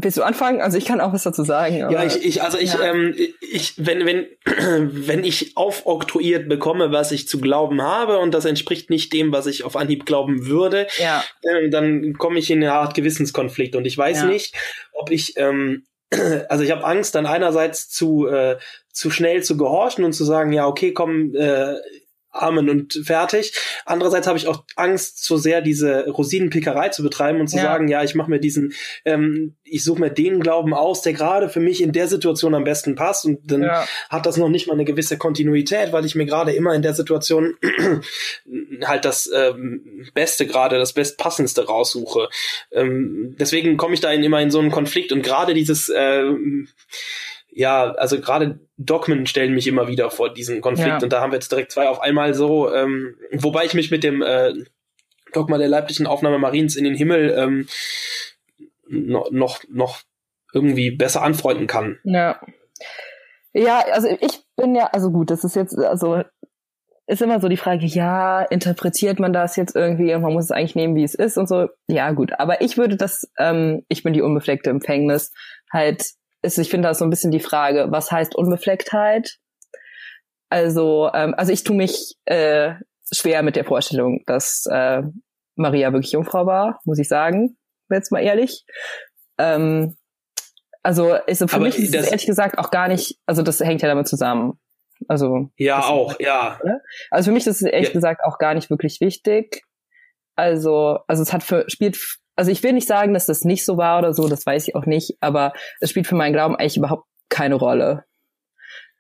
Willst 0.01 0.17
du 0.17 0.23
anfangen? 0.23 0.61
Also 0.61 0.77
ich 0.77 0.85
kann 0.85 1.01
auch 1.01 1.13
was 1.13 1.23
dazu 1.23 1.43
sagen. 1.43 1.77
ja, 1.77 2.03
ich, 2.03 2.25
ich 2.25 2.41
also 2.41 2.57
ich, 2.57 2.73
ja. 2.73 2.83
ähm, 2.83 3.15
ich, 3.39 3.73
wenn, 3.77 4.05
wenn, 4.05 4.27
wenn 5.07 5.23
ich 5.23 5.55
aufoktroyiert 5.55 6.49
bekomme, 6.49 6.91
was 6.91 7.11
ich 7.11 7.27
zu 7.27 7.39
glauben 7.39 7.81
habe 7.81 8.19
und 8.19 8.33
das 8.33 8.45
entspricht 8.45 8.89
nicht 8.89 9.13
dem, 9.13 9.31
was 9.31 9.47
ich 9.47 9.63
auf 9.63 9.75
Anhieb 9.75 10.05
glauben 10.05 10.47
würde, 10.47 10.87
ja. 10.97 11.23
ähm, 11.43 11.71
dann 11.71 12.13
komme 12.17 12.39
ich 12.39 12.49
in 12.49 12.63
eine 12.63 12.73
Art 12.73 12.93
Gewissenskonflikt 12.93 13.75
und 13.75 13.85
ich 13.85 13.97
weiß 13.97 14.21
ja. 14.21 14.25
nicht, 14.25 14.55
ob 14.93 15.11
ich, 15.11 15.37
ähm, 15.37 15.83
also 16.49 16.63
ich 16.63 16.71
habe 16.71 16.85
Angst, 16.85 17.15
dann 17.15 17.25
einerseits 17.25 17.89
zu 17.89 18.27
äh, 18.27 18.57
zu 18.93 19.09
schnell 19.09 19.41
zu 19.41 19.57
gehorchen 19.57 20.03
und 20.03 20.13
zu 20.13 20.25
sagen, 20.25 20.51
ja 20.51 20.67
okay, 20.67 20.93
komm, 20.93 21.33
äh, 21.35 21.75
Amen 22.31 22.69
und 22.69 22.93
fertig. 23.03 23.53
Andererseits 23.85 24.25
habe 24.25 24.37
ich 24.37 24.47
auch 24.47 24.63
Angst, 24.77 25.23
so 25.23 25.35
sehr 25.35 25.61
diese 25.61 26.07
Rosinenpickerei 26.07 26.89
zu 26.89 27.03
betreiben 27.03 27.41
und 27.41 27.47
zu 27.47 27.57
ja. 27.57 27.63
sagen, 27.63 27.89
ja, 27.89 28.03
ich 28.03 28.15
mache 28.15 28.29
mir 28.29 28.39
diesen, 28.39 28.73
ähm, 29.03 29.55
ich 29.63 29.83
suche 29.83 29.99
mir 29.99 30.09
den 30.11 30.39
Glauben 30.39 30.73
aus, 30.73 31.01
der 31.01 31.11
gerade 31.11 31.49
für 31.49 31.59
mich 31.59 31.81
in 31.81 31.91
der 31.91 32.07
Situation 32.07 32.55
am 32.55 32.63
besten 32.63 32.95
passt 32.95 33.25
und 33.25 33.51
dann 33.51 33.63
ja. 33.63 33.85
hat 34.09 34.25
das 34.25 34.37
noch 34.37 34.47
nicht 34.47 34.67
mal 34.67 34.73
eine 34.73 34.85
gewisse 34.85 35.17
Kontinuität, 35.17 35.91
weil 35.91 36.05
ich 36.05 36.15
mir 36.15 36.25
gerade 36.25 36.53
immer 36.53 36.73
in 36.73 36.81
der 36.81 36.93
Situation 36.93 37.55
halt 38.85 39.03
das 39.03 39.29
ähm, 39.33 40.09
Beste 40.13 40.47
gerade, 40.47 40.77
das 40.77 40.93
Bestpassendste 40.93 41.65
raussuche. 41.65 42.29
Ähm, 42.71 43.35
deswegen 43.39 43.75
komme 43.75 43.93
ich 43.93 43.99
da 43.99 44.11
in, 44.11 44.23
immer 44.23 44.41
in 44.41 44.51
so 44.51 44.59
einen 44.59 44.71
Konflikt 44.71 45.11
und 45.11 45.21
gerade 45.21 45.53
dieses 45.53 45.89
äh, 45.89 46.31
ja, 47.51 47.91
also 47.91 48.19
gerade 48.19 48.59
Dogmen 48.77 49.27
stellen 49.27 49.53
mich 49.53 49.67
immer 49.67 49.87
wieder 49.87 50.09
vor 50.09 50.33
diesen 50.33 50.61
Konflikt 50.61 50.89
ja. 50.89 50.99
und 51.03 51.11
da 51.11 51.21
haben 51.21 51.31
wir 51.31 51.37
jetzt 51.37 51.51
direkt 51.51 51.71
zwei 51.71 51.87
auf 51.89 51.99
einmal 51.99 52.33
so, 52.33 52.73
ähm, 52.73 53.15
wobei 53.33 53.65
ich 53.65 53.73
mich 53.73 53.91
mit 53.91 54.03
dem 54.03 54.21
äh, 54.21 54.53
Dogma 55.33 55.57
der 55.57 55.67
leiblichen 55.67 56.07
Aufnahme 56.07 56.39
Mariens 56.39 56.75
in 56.75 56.83
den 56.83 56.95
Himmel 56.95 57.33
ähm, 57.37 57.67
noch, 58.87 59.31
noch, 59.31 59.61
noch 59.69 60.01
irgendwie 60.53 60.91
besser 60.91 61.21
anfreunden 61.21 61.67
kann. 61.67 61.99
Ja. 62.03 62.41
Ja, 63.53 63.83
also 63.91 64.07
ich 64.07 64.43
bin 64.55 64.75
ja, 64.75 64.87
also 64.87 65.11
gut, 65.11 65.29
das 65.29 65.43
ist 65.43 65.55
jetzt, 65.55 65.77
also 65.77 66.23
ist 67.07 67.21
immer 67.21 67.41
so 67.41 67.49
die 67.49 67.57
Frage, 67.57 67.85
ja, 67.85 68.41
interpretiert 68.43 69.19
man 69.19 69.33
das 69.33 69.57
jetzt 69.57 69.75
irgendwie 69.75 70.13
und 70.13 70.21
man 70.21 70.31
muss 70.31 70.45
es 70.45 70.51
eigentlich 70.51 70.75
nehmen, 70.75 70.95
wie 70.95 71.03
es 71.03 71.13
ist 71.13 71.37
und 71.37 71.49
so. 71.49 71.67
Ja, 71.87 72.11
gut. 72.11 72.39
Aber 72.39 72.61
ich 72.61 72.77
würde 72.77 72.95
das, 72.95 73.29
ähm, 73.37 73.83
ich 73.89 74.03
bin 74.03 74.13
die 74.13 74.21
unbefleckte 74.21 74.69
Empfängnis, 74.69 75.33
halt 75.71 76.05
ist, 76.41 76.57
ich 76.57 76.69
finde 76.69 76.87
das 76.87 76.99
so 76.99 77.05
ein 77.05 77.09
bisschen 77.09 77.31
die 77.31 77.39
Frage, 77.39 77.87
was 77.89 78.11
heißt 78.11 78.35
Unbeflecktheit? 78.35 79.37
Also, 80.49 81.09
ähm, 81.13 81.33
also 81.37 81.53
ich 81.53 81.63
tue 81.63 81.75
mich 81.75 82.15
äh, 82.25 82.73
schwer 83.13 83.43
mit 83.43 83.55
der 83.55 83.65
Vorstellung, 83.65 84.23
dass 84.25 84.65
äh, 84.69 85.01
Maria 85.55 85.93
wirklich 85.93 86.11
Jungfrau 86.11 86.45
war, 86.45 86.79
muss 86.85 86.99
ich 86.99 87.07
sagen, 87.07 87.57
jetzt 87.89 88.11
mal 88.11 88.21
ehrlich. 88.21 88.65
Ähm, 89.37 89.97
also 90.83 91.13
ist, 91.27 91.39
für 91.39 91.55
Aber 91.55 91.65
mich 91.65 91.77
ist 91.77 91.93
es 91.93 92.07
ehrlich 92.07 92.25
gesagt 92.25 92.57
auch 92.57 92.71
gar 92.71 92.87
nicht, 92.87 93.17
also 93.25 93.43
das 93.43 93.59
hängt 93.59 93.81
ja 93.81 93.87
damit 93.87 94.07
zusammen. 94.07 94.59
Also 95.07 95.49
ja 95.57 95.83
auch, 95.83 96.19
ja. 96.19 96.59
Ne? 96.63 96.81
Also 97.09 97.29
für 97.29 97.33
mich 97.33 97.47
ist 97.47 97.61
es 97.61 97.67
ehrlich 97.67 97.89
ja. 97.89 97.93
gesagt 97.93 98.21
auch 98.23 98.37
gar 98.37 98.53
nicht 98.53 98.69
wirklich 98.69 98.99
wichtig. 99.01 99.63
Also 100.35 100.99
also 101.07 101.23
es 101.23 101.33
hat 101.33 101.43
für 101.43 101.65
spielt 101.67 102.19
also 102.35 102.51
ich 102.51 102.63
will 102.63 102.73
nicht 102.73 102.87
sagen, 102.87 103.13
dass 103.13 103.25
das 103.25 103.43
nicht 103.43 103.65
so 103.65 103.77
war 103.77 103.99
oder 103.99 104.13
so, 104.13 104.27
das 104.27 104.45
weiß 104.45 104.67
ich 104.67 104.75
auch 104.75 104.85
nicht, 104.85 105.17
aber 105.19 105.53
es 105.79 105.89
spielt 105.89 106.07
für 106.07 106.15
meinen 106.15 106.33
Glauben 106.33 106.55
eigentlich 106.55 106.77
überhaupt 106.77 107.05
keine 107.29 107.55
Rolle. 107.55 108.05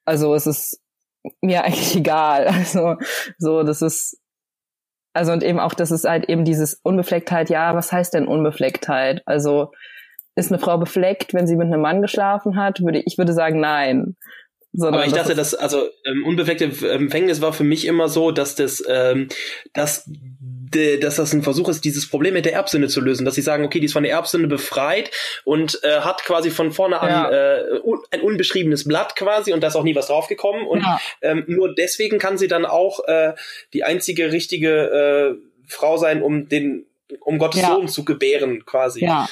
Also 0.05 0.33
es 0.35 0.47
ist 0.47 0.81
mir 1.41 1.63
eigentlich 1.63 1.95
egal. 1.95 2.47
Also 2.47 2.97
so, 3.37 3.63
das 3.63 3.81
ist 3.81 4.17
also 5.13 5.33
und 5.33 5.43
eben 5.43 5.59
auch, 5.59 5.73
das 5.73 5.91
ist 5.91 6.05
halt 6.05 6.29
eben 6.29 6.45
dieses 6.45 6.79
Unbeflecktheit. 6.83 7.49
Ja, 7.49 7.75
was 7.75 7.91
heißt 7.91 8.13
denn 8.13 8.27
Unbeflecktheit? 8.27 9.21
Also 9.25 9.71
ist 10.35 10.51
eine 10.51 10.59
Frau 10.59 10.77
befleckt, 10.77 11.33
wenn 11.33 11.47
sie 11.47 11.57
mit 11.57 11.67
einem 11.67 11.81
Mann 11.81 12.01
geschlafen 12.01 12.55
hat? 12.55 12.81
Würde 12.81 13.03
ich 13.05 13.17
würde 13.17 13.33
sagen, 13.33 13.59
nein. 13.59 14.15
Sondern 14.73 15.01
Aber 15.01 15.05
ich 15.05 15.13
dachte, 15.13 15.35
dass 15.35 15.53
also 15.53 15.89
ähm, 16.05 16.25
unbefleckte 16.25 16.65
Empfängnis 16.89 17.41
war 17.41 17.51
für 17.51 17.65
mich 17.65 17.85
immer 17.85 18.07
so, 18.07 18.31
dass 18.31 18.55
das, 18.55 18.81
ähm, 18.87 19.27
dass 19.73 20.09
dass 20.71 21.15
das 21.17 21.33
ein 21.33 21.43
Versuch 21.43 21.69
ist, 21.69 21.83
dieses 21.83 22.09
Problem 22.09 22.33
mit 22.33 22.45
der 22.45 22.53
Erbsünde 22.53 22.87
zu 22.87 23.01
lösen, 23.01 23.25
dass 23.25 23.35
sie 23.35 23.41
sagen, 23.41 23.65
okay, 23.65 23.79
die 23.79 23.85
ist 23.85 23.93
von 23.93 24.03
der 24.03 24.13
Erbsünde 24.13 24.47
befreit 24.47 25.11
und 25.43 25.79
äh, 25.83 25.99
hat 26.01 26.23
quasi 26.23 26.49
von 26.49 26.71
vorne 26.71 26.95
ja. 26.95 27.01
an 27.01 27.33
äh, 27.33 27.79
un 27.83 27.99
ein 28.11 28.21
unbeschriebenes 28.21 28.87
Blatt 28.87 29.15
quasi 29.15 29.53
und 29.53 29.61
da 29.61 29.67
ist 29.67 29.75
auch 29.75 29.83
nie 29.83 29.95
was 29.95 30.07
draufgekommen 30.07 30.65
und 30.65 30.81
ja. 30.81 30.99
ähm, 31.21 31.43
nur 31.47 31.73
deswegen 31.73 32.19
kann 32.19 32.37
sie 32.37 32.47
dann 32.47 32.65
auch 32.65 33.05
äh, 33.07 33.33
die 33.73 33.83
einzige 33.83 34.31
richtige 34.31 35.37
äh, 35.37 35.67
Frau 35.67 35.97
sein, 35.97 36.21
um 36.21 36.47
den 36.49 36.85
um 37.19 37.37
Gottes 37.37 37.61
ja. 37.61 37.67
Sohn 37.69 37.87
zu 37.87 38.05
gebären 38.05 38.65
quasi. 38.65 39.03
Ja. 39.03 39.27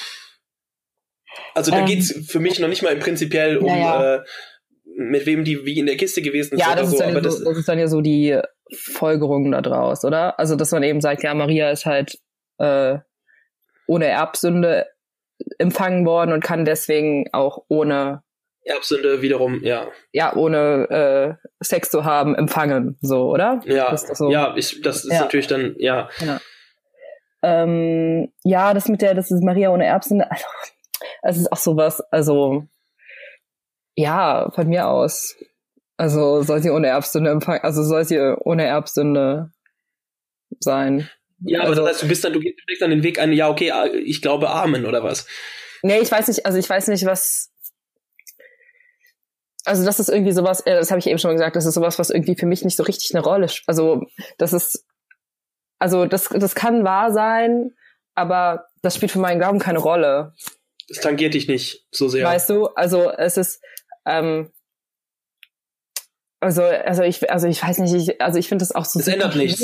Also 1.54 1.70
da 1.70 1.80
ähm, 1.80 1.86
geht's 1.86 2.14
für 2.26 2.40
mich 2.40 2.58
noch 2.58 2.68
nicht 2.68 2.82
mal 2.82 2.92
im 2.92 2.98
prinzipiell 2.98 3.58
um 3.58 3.68
äh, 3.68 4.20
mit 4.96 5.24
wem 5.26 5.44
die 5.44 5.64
wie 5.64 5.78
in 5.78 5.86
der 5.86 5.96
Kiste 5.96 6.20
gewesen 6.20 6.54
ist 6.54 6.60
ja, 6.60 6.74
das 6.74 6.90
so, 6.90 6.96
ist 6.96 7.02
aber 7.02 7.14
so, 7.14 7.20
das, 7.20 7.44
das 7.44 7.58
ist 7.58 7.68
dann 7.68 7.78
ja 7.78 7.86
so 7.88 8.00
die 8.00 8.38
Folgerungen 8.72 9.52
daraus, 9.52 10.04
oder? 10.04 10.38
Also, 10.38 10.56
dass 10.56 10.72
man 10.72 10.82
eben 10.82 11.00
sagt, 11.00 11.22
ja, 11.22 11.34
Maria 11.34 11.70
ist 11.70 11.86
halt 11.86 12.18
äh, 12.58 12.98
ohne 13.86 14.06
Erbsünde 14.06 14.86
empfangen 15.58 16.06
worden 16.06 16.32
und 16.32 16.44
kann 16.44 16.64
deswegen 16.64 17.28
auch 17.32 17.64
ohne 17.68 18.22
Erbsünde 18.64 19.22
wiederum, 19.22 19.62
ja. 19.64 19.88
Ja, 20.12 20.34
ohne 20.36 21.38
äh, 21.40 21.64
Sex 21.64 21.90
zu 21.90 22.04
haben, 22.04 22.34
empfangen, 22.34 22.98
so, 23.00 23.30
oder? 23.30 23.60
Ja, 23.64 23.90
das 23.90 24.06
so? 24.06 24.30
ja, 24.30 24.54
ich, 24.56 24.82
das 24.82 25.04
ist 25.04 25.12
ja. 25.12 25.20
natürlich 25.20 25.46
dann, 25.46 25.74
ja. 25.78 26.08
Genau. 26.18 26.36
Ähm, 27.42 28.32
ja, 28.44 28.74
das 28.74 28.88
mit 28.88 29.00
der, 29.00 29.14
das 29.14 29.30
ist 29.30 29.42
Maria 29.42 29.70
ohne 29.70 29.86
Erbsünde, 29.86 30.30
also, 30.30 30.44
es 31.22 31.36
ist 31.38 31.52
auch 31.52 31.56
sowas, 31.56 32.00
also, 32.10 32.66
ja, 33.96 34.50
von 34.54 34.68
mir 34.68 34.88
aus. 34.88 35.36
Also 36.00 36.40
soll 36.40 36.62
sie 36.62 36.70
ohne 36.70 36.86
Erbsünde 36.86 37.28
empfangen, 37.30 37.60
also 37.62 37.82
soll 37.82 38.06
sie 38.06 38.18
ohne 38.18 38.64
Erbsünde 38.64 39.52
sein. 40.58 41.10
Ja, 41.44 41.60
also, 41.60 41.72
aber 41.72 41.82
das 41.82 41.90
heißt, 41.90 42.02
du 42.04 42.08
bist 42.08 42.24
dann, 42.24 42.32
du 42.32 42.40
gehst 42.40 42.56
dann 42.80 42.88
den 42.88 43.02
Weg 43.02 43.18
ein, 43.18 43.34
ja, 43.34 43.50
okay, 43.50 43.70
ich 44.02 44.22
glaube 44.22 44.48
Amen 44.48 44.86
oder 44.86 45.04
was? 45.04 45.26
Nee, 45.82 45.98
ich 45.98 46.10
weiß 46.10 46.28
nicht, 46.28 46.46
also 46.46 46.56
ich 46.56 46.70
weiß 46.70 46.88
nicht, 46.88 47.04
was. 47.04 47.50
Also 49.66 49.84
das 49.84 50.00
ist 50.00 50.08
irgendwie 50.08 50.32
sowas, 50.32 50.60
äh, 50.60 50.72
das 50.72 50.90
habe 50.90 51.00
ich 51.00 51.06
eben 51.06 51.18
schon 51.18 51.28
mal 51.28 51.34
gesagt, 51.34 51.54
das 51.54 51.66
ist 51.66 51.74
sowas, 51.74 51.98
was 51.98 52.08
irgendwie 52.08 52.34
für 52.34 52.46
mich 52.46 52.64
nicht 52.64 52.78
so 52.78 52.82
richtig 52.82 53.14
eine 53.14 53.22
Rolle 53.22 53.50
spielt. 53.50 53.68
Also 53.68 54.06
das 54.38 54.54
ist, 54.54 54.86
also 55.78 56.06
das, 56.06 56.30
das 56.30 56.54
kann 56.54 56.82
wahr 56.82 57.12
sein, 57.12 57.74
aber 58.14 58.68
das 58.80 58.96
spielt 58.96 59.12
für 59.12 59.18
meinen 59.18 59.38
Glauben 59.38 59.58
keine 59.58 59.80
Rolle. 59.80 60.32
Das 60.88 61.00
tangiert 61.00 61.34
dich 61.34 61.46
nicht 61.46 61.84
so 61.90 62.08
sehr. 62.08 62.24
Weißt 62.24 62.48
du, 62.48 62.68
also 62.68 63.10
es 63.10 63.36
ist, 63.36 63.62
ähm, 64.06 64.50
also, 66.40 66.62
also 66.62 67.02
ich, 67.02 67.30
also 67.30 67.46
ich 67.46 67.62
weiß 67.62 67.78
nicht, 67.78 67.94
ich, 67.94 68.20
also 68.20 68.38
ich 68.38 68.48
finde 68.48 68.62
das 68.62 68.74
auch 68.74 68.86
so. 68.86 68.98
Es 68.98 69.08
ändert 69.08 69.36
nichts. 69.36 69.60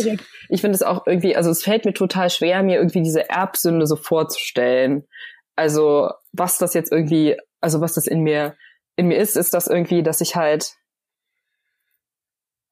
Ich 0.51 0.61
finde 0.61 0.75
es 0.75 0.83
auch 0.83 1.07
irgendwie, 1.07 1.35
also 1.35 1.51
es 1.51 1.63
fällt 1.63 1.87
mir 1.87 1.95
total 1.95 2.29
schwer, 2.29 2.63
mir 2.63 2.77
irgendwie 2.77 3.03
diese 3.03 3.31
Erbsünde 3.31 3.87
so 3.87 3.97
vorzustellen. 3.97 5.07
Also, 5.57 6.11
was 6.33 6.59
das 6.59 6.75
jetzt 6.75 6.93
irgendwie, 6.93 7.37
also 7.63 7.81
was 7.81 7.95
das 7.95 8.07
in 8.07 8.21
mir, 8.21 8.57
in 8.97 9.09
mir 9.09 9.17
ist, 9.17 9.37
ist 9.37 9.55
das 9.55 9.69
irgendwie, 9.69 10.03
dass 10.03 10.21
ich 10.21 10.37
halt, 10.37 10.75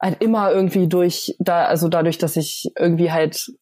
halt 0.00 0.22
immer 0.22 0.52
irgendwie 0.52 0.86
durch, 0.86 1.34
da, 1.38 1.64
also 1.64 1.88
dadurch, 1.88 2.18
dass 2.18 2.36
ich 2.36 2.70
irgendwie 2.78 3.10
halt 3.10 3.52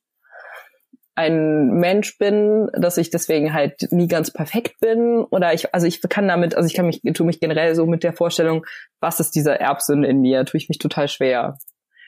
ein 1.22 1.78
Mensch 1.78 2.18
bin, 2.18 2.68
dass 2.74 2.96
ich 2.98 3.11
deswegen 3.11 3.52
halt 3.52 3.90
nie 3.90 4.08
ganz 4.08 4.32
perfekt 4.32 4.80
bin. 4.80 5.24
Oder 5.30 5.52
ich 5.52 5.74
also 5.74 5.87
ich 5.87 6.00
kann 6.02 6.28
damit 6.28 6.54
also 6.54 6.66
ich 6.66 6.74
kann 6.74 6.87
mich 6.87 7.00
tue 7.14 7.26
mich 7.26 7.40
generell 7.40 7.74
so 7.74 7.87
mit 7.87 8.02
der 8.02 8.12
Vorstellung, 8.12 8.64
was 9.00 9.20
ist 9.20 9.32
diese 9.32 9.58
Erbsünde 9.58 10.08
in 10.08 10.20
mir, 10.20 10.44
tue 10.44 10.58
ich 10.58 10.68
mich 10.68 10.78
total 10.78 11.08
schwer. 11.08 11.58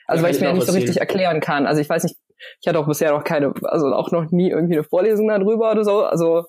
Also 0.07 0.21
ja, 0.21 0.27
weil 0.27 0.35
ich 0.35 0.41
mir 0.41 0.53
nicht 0.53 0.67
so 0.67 0.73
richtig 0.73 0.97
erklären 0.97 1.39
kann. 1.39 1.65
Also 1.65 1.81
ich 1.81 1.89
weiß 1.89 2.03
nicht, 2.03 2.17
ich 2.61 2.67
hatte 2.67 2.79
auch 2.79 2.87
bisher 2.87 3.11
noch 3.11 3.23
keine 3.23 3.53
also 3.63 3.87
auch 3.87 4.11
noch 4.11 4.31
nie 4.31 4.49
irgendwie 4.49 4.75
eine 4.75 4.83
Vorlesung 4.83 5.27
darüber 5.27 5.71
oder 5.71 5.83
so, 5.83 6.03
also 6.03 6.45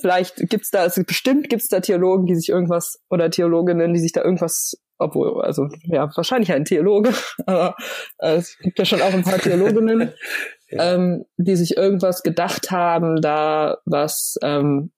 vielleicht 0.00 0.48
gibt's 0.48 0.70
da 0.70 0.80
also 0.80 1.02
bestimmt 1.04 1.48
gibt's 1.50 1.68
da 1.68 1.80
Theologen, 1.80 2.26
die 2.26 2.34
sich 2.34 2.48
irgendwas 2.48 3.00
oder 3.10 3.30
Theologinnen, 3.30 3.92
die 3.92 4.00
sich 4.00 4.12
da 4.12 4.22
irgendwas 4.22 4.74
obwohl, 5.02 5.42
also 5.42 5.68
ja, 5.84 6.08
wahrscheinlich 6.14 6.52
ein 6.52 6.64
Theologe, 6.64 7.12
aber 7.46 7.76
äh, 8.18 8.36
es 8.36 8.56
gibt 8.58 8.78
ja 8.78 8.84
schon 8.84 9.02
auch 9.02 9.12
ein 9.12 9.24
paar 9.24 9.38
Theologinnen, 9.38 10.12
ähm, 10.78 11.24
die 11.36 11.56
sich 11.56 11.76
irgendwas 11.76 12.22
gedacht 12.22 12.70
haben, 12.70 13.20
da 13.20 13.78
was 13.84 14.36
ähm, 14.42 14.92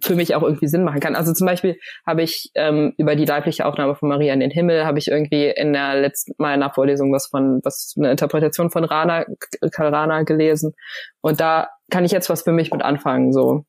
für 0.00 0.14
mich 0.14 0.34
auch 0.34 0.42
irgendwie 0.42 0.68
Sinn 0.68 0.84
machen 0.84 1.00
kann. 1.00 1.16
Also 1.16 1.32
zum 1.34 1.46
Beispiel 1.46 1.78
habe 2.06 2.22
ich 2.22 2.50
ähm, 2.54 2.94
über 2.96 3.14
die 3.14 3.24
leibliche 3.24 3.66
Aufnahme 3.66 3.94
von 3.94 4.08
Maria 4.08 4.32
in 4.32 4.40
den 4.40 4.50
Himmel, 4.50 4.86
habe 4.86 4.98
ich 4.98 5.08
irgendwie 5.08 5.48
in 5.48 5.72
der 5.72 6.00
letzten 6.00 6.32
meiner 6.38 6.70
Vorlesung 6.70 7.12
was 7.12 7.26
von, 7.26 7.60
was 7.62 7.94
eine 7.96 8.10
Interpretation 8.10 8.70
von 8.70 8.84
Rana, 8.84 9.26
Karl 9.70 9.94
Rana 9.94 10.22
gelesen. 10.22 10.74
Und 11.20 11.40
da 11.40 11.68
kann 11.90 12.04
ich 12.04 12.12
jetzt 12.12 12.30
was 12.30 12.42
für 12.42 12.52
mich 12.52 12.72
mit 12.72 12.82
anfangen, 12.82 13.32
so. 13.32 13.64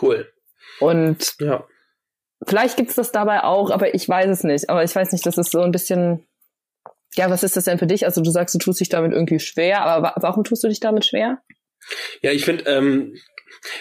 Cool. 0.00 0.30
Und 0.80 1.34
ja. 1.40 1.66
vielleicht 2.46 2.76
gibt's 2.76 2.94
das 2.94 3.10
dabei 3.10 3.42
auch, 3.42 3.70
aber 3.70 3.94
ich 3.94 4.08
weiß 4.08 4.28
es 4.28 4.44
nicht. 4.44 4.68
Aber 4.68 4.84
ich 4.84 4.94
weiß 4.94 5.12
nicht, 5.12 5.24
das 5.24 5.38
ist 5.38 5.50
so 5.50 5.62
ein 5.62 5.72
bisschen, 5.72 6.27
ja, 7.14 7.30
was 7.30 7.42
ist 7.42 7.56
das 7.56 7.64
denn 7.64 7.78
für 7.78 7.86
dich? 7.86 8.04
Also 8.04 8.20
du 8.22 8.30
sagst, 8.30 8.54
du 8.54 8.58
tust 8.58 8.80
dich 8.80 8.88
damit 8.88 9.12
irgendwie 9.12 9.40
schwer, 9.40 9.82
aber 9.82 10.14
warum 10.16 10.44
tust 10.44 10.62
du 10.64 10.68
dich 10.68 10.80
damit 10.80 11.04
schwer? 11.04 11.42
Ja, 12.22 12.32
ich 12.32 12.44
finde, 12.44 12.64
ähm, 12.66 13.14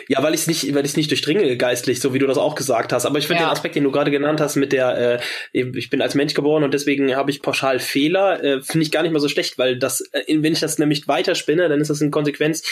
Ja, 0.07 0.23
weil 0.23 0.33
ich 0.33 0.41
es 0.41 0.47
nicht, 0.47 0.73
weil 0.73 0.85
ich 0.85 0.97
nicht 0.97 1.11
durchdringe 1.11 1.55
geistlich, 1.55 1.99
so 1.99 2.11
wie 2.13 2.17
du 2.19 2.25
das 2.25 2.39
auch 2.39 2.55
gesagt 2.55 2.91
hast. 2.93 3.05
Aber 3.05 3.19
ich 3.19 3.27
finde 3.27 3.43
Ja. 3.43 3.49
den 3.49 3.51
Aspekt, 3.51 3.75
den 3.75 3.83
du 3.83 3.91
gerade 3.91 4.09
genannt 4.09 4.41
hast, 4.41 4.55
mit 4.55 4.71
der, 4.71 5.19
äh, 5.19 5.19
ich 5.51 5.89
bin 5.91 6.01
als 6.01 6.15
Mensch 6.15 6.33
geboren 6.33 6.63
und 6.63 6.73
deswegen 6.73 7.15
habe 7.15 7.29
ich 7.29 7.43
pauschal 7.43 7.77
Fehler, 7.79 8.43
äh, 8.43 8.61
finde 8.61 8.83
ich 8.85 8.91
gar 8.91 9.03
nicht 9.03 9.11
mal 9.11 9.19
so 9.19 9.27
schlecht, 9.27 9.59
weil 9.59 9.77
das, 9.77 10.01
äh, 10.13 10.23
wenn 10.41 10.53
ich 10.53 10.61
das 10.61 10.79
nämlich 10.79 11.07
weiterspinne, 11.07 11.69
dann 11.69 11.79
ist 11.79 11.89
das 11.91 12.01
in 12.01 12.09
Konsequenz, 12.09 12.63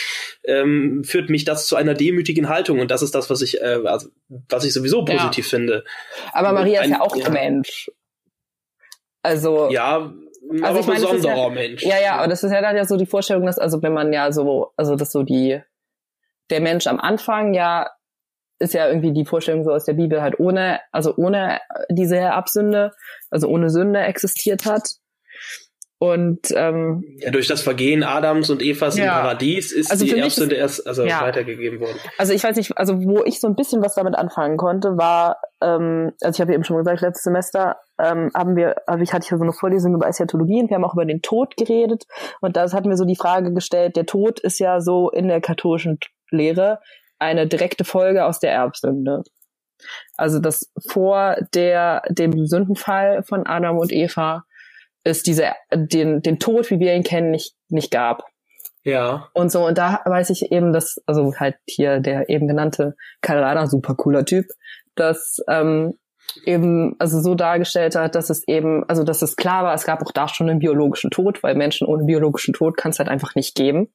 ähm, 0.45 1.03
führt 1.03 1.29
mich 1.29 1.43
das 1.43 1.67
zu 1.67 1.75
einer 1.75 1.93
demütigen 1.93 2.49
Haltung 2.49 2.79
und 2.79 2.89
das 2.89 3.03
ist 3.03 3.13
das, 3.13 3.29
was 3.29 3.41
ich, 3.43 3.61
äh, 3.61 3.81
also, 3.85 4.07
was 4.49 4.63
ich 4.65 4.73
sowieso 4.73 5.05
Ja. 5.05 5.15
positiv 5.17 5.47
finde. 5.47 5.83
Aber 6.31 6.53
Maria 6.53 6.79
ist 6.79 6.85
Ein- 6.85 6.91
ja 6.93 7.01
auch 7.01 7.15
ja. 7.15 7.29
Mensch. 7.29 7.91
Also, 9.21 9.69
Ja, 9.69 10.11
Also 10.49 10.65
aber 10.65 10.79
ich 10.79 10.87
meine, 10.87 10.99
besonderer 10.99 11.35
ja- 11.35 11.49
Mensch. 11.49 11.83
Ja, 11.83 11.99
ja, 12.01 12.15
aber 12.17 12.27
das 12.27 12.43
ist 12.43 12.51
ja 12.51 12.61
dann 12.61 12.75
ja 12.75 12.85
so 12.85 12.97
die 12.97 13.05
Vorstellung, 13.05 13.45
dass, 13.45 13.57
also 13.57 13.81
wenn 13.81 13.93
man 13.93 14.13
ja 14.13 14.31
so, 14.31 14.71
also 14.77 14.95
dass 14.95 15.11
so 15.11 15.23
die, 15.23 15.61
der 16.49 16.61
Mensch 16.61 16.87
am 16.87 16.99
Anfang 16.99 17.53
ja, 17.53 17.89
ist 18.59 18.73
ja 18.73 18.87
irgendwie 18.87 19.11
die 19.11 19.25
Vorstellung 19.25 19.63
so 19.63 19.71
aus 19.71 19.85
der 19.85 19.93
Bibel 19.93 20.21
halt 20.21 20.39
ohne, 20.39 20.79
also 20.91 21.13
ohne 21.17 21.59
diese 21.89 22.17
Erbsünde, 22.17 22.93
also 23.29 23.47
ohne 23.47 23.69
Sünde 23.69 23.99
existiert 23.99 24.65
hat. 24.65 24.87
Und 26.13 26.39
ähm, 26.55 27.03
Ja, 27.19 27.31
durch 27.31 27.47
das 27.47 27.61
Vergehen 27.61 28.03
Adams 28.03 28.49
und 28.49 28.61
Evas 28.61 28.97
im 28.97 29.03
Ja. 29.05 29.21
Paradies 29.21 29.71
ist 29.71 29.91
Also 29.91 30.05
die 30.05 30.17
Erbsünde 30.17 30.55
erst 30.55 30.85
also 30.87 31.03
Ja. 31.03 31.21
weitergegeben 31.21 31.79
worden. 31.79 31.97
also 32.17 32.33
ich 32.33 32.43
weiß 32.43 32.55
nicht, 32.57 32.77
also 32.77 33.03
wo 33.03 33.23
ich 33.23 33.39
so 33.39 33.47
ein 33.47 33.55
bisschen 33.55 33.81
was 33.83 33.95
damit 33.95 34.15
anfangen 34.15 34.57
konnte, 34.57 34.97
war, 34.97 35.37
ähm, 35.61 36.11
also 36.21 36.35
ich 36.37 36.41
habe 36.41 36.51
ja 36.51 36.55
eben 36.55 36.63
schon 36.63 36.77
gesagt, 36.77 37.01
letztes 37.01 37.23
Semester 37.23 37.77
ähm, 37.99 38.29
haben 38.35 38.55
wir, 38.55 38.75
also 38.87 39.01
ich 39.03 39.13
hatte 39.13 39.27
hier 39.27 39.37
so 39.37 39.43
eine 39.43 39.53
Vorlesung 39.53 39.95
über 39.95 40.07
Eschatologie 40.07 40.61
und 40.61 40.69
wir 40.69 40.75
haben 40.75 40.85
auch 40.85 40.93
über 40.93 41.05
den 41.05 41.21
Tod 41.21 41.55
geredet 41.57 42.05
und 42.41 42.57
da 42.57 42.69
hatten 42.71 42.89
wir 42.89 42.97
so 42.97 43.05
die 43.05 43.15
Frage 43.15 43.53
gestellt, 43.53 43.95
der 43.95 44.05
Tod 44.05 44.39
ist 44.39 44.59
ja 44.59 44.81
so 44.81 45.09
in 45.09 45.27
der 45.27 45.41
katholischen 45.41 45.99
Lehre 46.31 46.79
eine 47.19 47.47
direkte 47.47 47.85
Folge 47.85 48.25
aus 48.25 48.39
der 48.39 48.51
Erbsünde. 48.51 49.23
Also 50.17 50.39
dass 50.39 50.71
vor 50.89 51.35
der 51.53 52.01
dem 52.09 52.45
Sündenfall 52.45 53.23
von 53.23 53.45
Adam 53.45 53.77
und 53.77 53.91
Eva 53.91 54.43
es 55.05 55.23
diese 55.23 55.53
den 55.73 56.21
den 56.21 56.39
Tod, 56.39 56.69
wie 56.69 56.79
wir 56.79 56.93
ihn 56.93 57.03
kennen, 57.03 57.31
nicht 57.31 57.55
nicht 57.69 57.91
gab 57.91 58.23
Ja. 58.83 59.29
und 59.33 59.49
so. 59.51 59.65
Und 59.65 59.77
da 59.77 60.01
weiß 60.05 60.29
ich 60.31 60.51
eben, 60.51 60.73
dass, 60.73 60.97
also 61.05 61.33
halt 61.37 61.55
hier 61.67 61.99
der 62.01 62.29
eben 62.29 62.47
genannte 62.47 62.95
Rader, 63.25 63.67
super 63.67 63.95
cooler 63.95 64.25
Typ, 64.25 64.45
dass 64.95 65.37
ähm, 65.47 65.93
eben 66.45 66.95
also 66.99 67.21
so 67.21 67.35
dargestellt 67.35 67.95
hat, 67.95 68.15
dass 68.15 68.29
es 68.29 68.45
eben, 68.47 68.83
also 68.89 69.03
dass 69.03 69.21
es 69.21 69.35
klar 69.35 69.63
war, 69.63 69.73
es 69.73 69.85
gab 69.85 70.01
auch 70.01 70.11
da 70.11 70.27
schon 70.27 70.49
einen 70.49 70.59
biologischen 70.59 71.11
Tod, 71.11 71.43
weil 71.43 71.55
Menschen 71.55 71.87
ohne 71.87 72.03
biologischen 72.03 72.53
Tod 72.53 72.77
kann 72.77 72.91
es 72.91 72.99
halt 72.99 73.09
einfach 73.09 73.35
nicht 73.35 73.55
geben. 73.55 73.93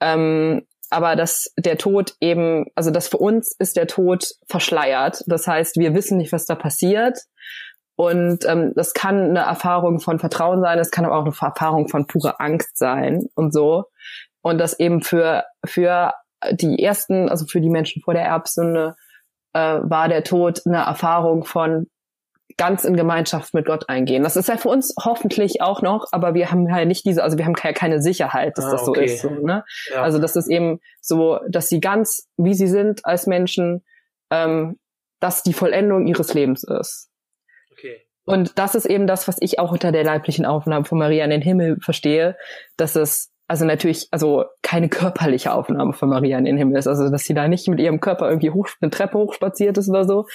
Ähm, 0.00 0.62
aber 0.90 1.16
dass 1.16 1.52
der 1.56 1.78
Tod 1.78 2.14
eben, 2.20 2.66
also 2.74 2.90
dass 2.90 3.08
für 3.08 3.16
uns 3.18 3.54
ist 3.58 3.76
der 3.76 3.86
Tod 3.86 4.26
verschleiert. 4.48 5.22
Das 5.26 5.46
heißt, 5.46 5.76
wir 5.76 5.94
wissen 5.94 6.18
nicht, 6.18 6.32
was 6.32 6.44
da 6.44 6.54
passiert. 6.54 7.18
Und 8.02 8.44
ähm, 8.48 8.72
das 8.74 8.94
kann 8.94 9.30
eine 9.30 9.40
Erfahrung 9.40 10.00
von 10.00 10.18
Vertrauen 10.18 10.60
sein, 10.60 10.80
es 10.80 10.90
kann 10.90 11.04
aber 11.04 11.16
auch 11.16 11.24
eine 11.24 11.34
Erfahrung 11.40 11.86
von 11.86 12.08
purer 12.08 12.40
Angst 12.40 12.76
sein 12.76 13.28
und 13.36 13.52
so. 13.54 13.84
Und 14.40 14.58
das 14.58 14.80
eben 14.80 15.02
für, 15.02 15.44
für 15.64 16.12
die 16.50 16.82
ersten, 16.82 17.28
also 17.28 17.46
für 17.46 17.60
die 17.60 17.70
Menschen 17.70 18.02
vor 18.02 18.14
der 18.14 18.24
Erbsünde, 18.24 18.96
äh, 19.52 19.78
war 19.82 20.08
der 20.08 20.24
Tod 20.24 20.62
eine 20.66 20.78
Erfahrung 20.78 21.44
von 21.44 21.86
ganz 22.56 22.84
in 22.84 22.96
Gemeinschaft 22.96 23.54
mit 23.54 23.66
Gott 23.66 23.88
eingehen. 23.88 24.24
Das 24.24 24.34
ist 24.34 24.48
ja 24.48 24.56
für 24.56 24.68
uns 24.68 24.94
hoffentlich 24.98 25.62
auch 25.62 25.80
noch, 25.80 26.06
aber 26.10 26.34
wir 26.34 26.50
haben 26.50 26.74
halt 26.74 26.88
nicht 26.88 27.06
diese, 27.06 27.22
also 27.22 27.38
wir 27.38 27.44
haben 27.44 27.54
ja 27.62 27.72
keine 27.72 28.02
Sicherheit, 28.02 28.58
dass 28.58 28.64
Ah, 28.64 28.72
das 28.72 28.84
so 28.84 28.90
okay. 28.90 29.04
ist. 29.04 29.22
So, 29.22 29.30
ne? 29.30 29.64
ja. 29.92 30.02
Also 30.02 30.18
das 30.18 30.34
ist 30.34 30.50
eben 30.50 30.80
so, 31.00 31.38
dass 31.48 31.68
sie 31.68 31.80
ganz, 31.80 32.28
wie 32.36 32.54
sie 32.54 32.66
sind 32.66 33.06
als 33.06 33.28
Menschen, 33.28 33.84
ähm, 34.30 34.78
dass 35.20 35.44
die 35.44 35.52
Vollendung 35.52 36.08
ihres 36.08 36.34
Lebens 36.34 36.64
ist. 36.64 37.11
Und 38.24 38.58
das 38.58 38.74
ist 38.74 38.86
eben 38.86 39.06
das, 39.06 39.26
was 39.26 39.36
ich 39.40 39.58
auch 39.58 39.72
unter 39.72 39.92
der 39.92 40.04
leiblichen 40.04 40.46
Aufnahme 40.46 40.84
von 40.84 40.98
Maria 40.98 41.24
in 41.24 41.30
den 41.30 41.42
Himmel 41.42 41.78
verstehe, 41.80 42.36
dass 42.76 42.94
es 42.96 43.32
also 43.48 43.66
natürlich, 43.66 44.08
also 44.12 44.44
keine 44.62 44.88
körperliche 44.88 45.52
Aufnahme 45.52 45.92
von 45.92 46.08
Maria 46.08 46.38
in 46.38 46.46
den 46.46 46.56
Himmel 46.56 46.78
ist, 46.78 46.86
also 46.86 47.10
dass 47.10 47.24
sie 47.24 47.34
da 47.34 47.48
nicht 47.48 47.68
mit 47.68 47.80
ihrem 47.80 48.00
Körper 48.00 48.28
irgendwie 48.28 48.50
hoch, 48.50 48.68
eine 48.80 48.90
Treppe 48.90 49.18
hochspaziert 49.18 49.76
ist 49.76 49.90
oder 49.90 50.04
so, 50.06 50.26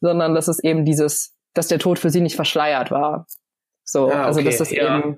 sondern 0.00 0.34
dass 0.34 0.46
es 0.46 0.62
eben 0.62 0.84
dieses, 0.84 1.34
dass 1.54 1.68
der 1.68 1.78
Tod 1.78 1.98
für 1.98 2.10
sie 2.10 2.20
nicht 2.20 2.36
verschleiert 2.36 2.90
war. 2.90 3.26
So, 3.82 4.10
Ah, 4.10 4.24
also 4.24 4.40
okay, 4.40 4.50
dass 4.50 4.58
das 4.58 4.70
ja. 4.72 4.98
eben, 4.98 5.16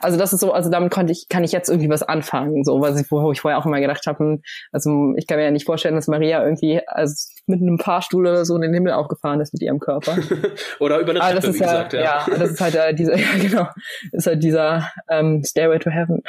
also 0.00 0.18
das 0.18 0.32
ist 0.32 0.40
so, 0.40 0.52
also 0.52 0.70
damit 0.70 0.92
konnte 0.92 1.12
ich, 1.12 1.26
kann 1.28 1.44
ich 1.44 1.52
jetzt 1.52 1.68
irgendwie 1.68 1.88
was 1.88 2.02
anfangen, 2.02 2.64
so, 2.64 2.80
was 2.80 3.00
ich, 3.00 3.10
wo 3.10 3.32
ich 3.32 3.40
vorher 3.40 3.58
auch 3.58 3.66
immer 3.66 3.80
gedacht 3.80 4.06
habe, 4.06 4.18
hm, 4.18 4.42
also 4.72 5.14
ich 5.16 5.26
kann 5.26 5.38
mir 5.38 5.44
ja 5.44 5.50
nicht 5.50 5.66
vorstellen, 5.66 5.94
dass 5.94 6.06
Maria 6.08 6.42
irgendwie 6.42 6.80
also 6.86 7.14
mit 7.46 7.60
einem 7.60 7.78
Fahrstuhl 7.78 8.26
oder 8.26 8.44
so 8.44 8.54
in 8.56 8.62
den 8.62 8.74
Himmel 8.74 8.92
aufgefahren 8.92 9.40
ist 9.40 9.52
mit 9.52 9.62
ihrem 9.62 9.78
Körper. 9.80 10.16
Oder 10.80 10.98
über 11.00 11.10
eine 11.10 11.20
Ah, 11.20 11.30
Treppe, 11.32 11.40
das 11.40 11.44
ist 11.46 11.54
wie 11.60 11.64
ja, 11.64 11.66
gesagt, 11.66 11.92
ja. 11.92 12.00
ja, 12.00 12.26
das 12.38 12.50
ist 12.50 12.60
halt 12.60 12.74
äh, 12.74 12.94
dieser, 12.94 13.16
ja 13.18 13.26
genau, 13.40 13.66
ist 14.12 14.26
halt 14.26 14.42
dieser 14.42 14.90
ähm, 15.08 15.42
Stairway 15.44 15.78
to 15.78 15.90
Heaven, 15.90 16.22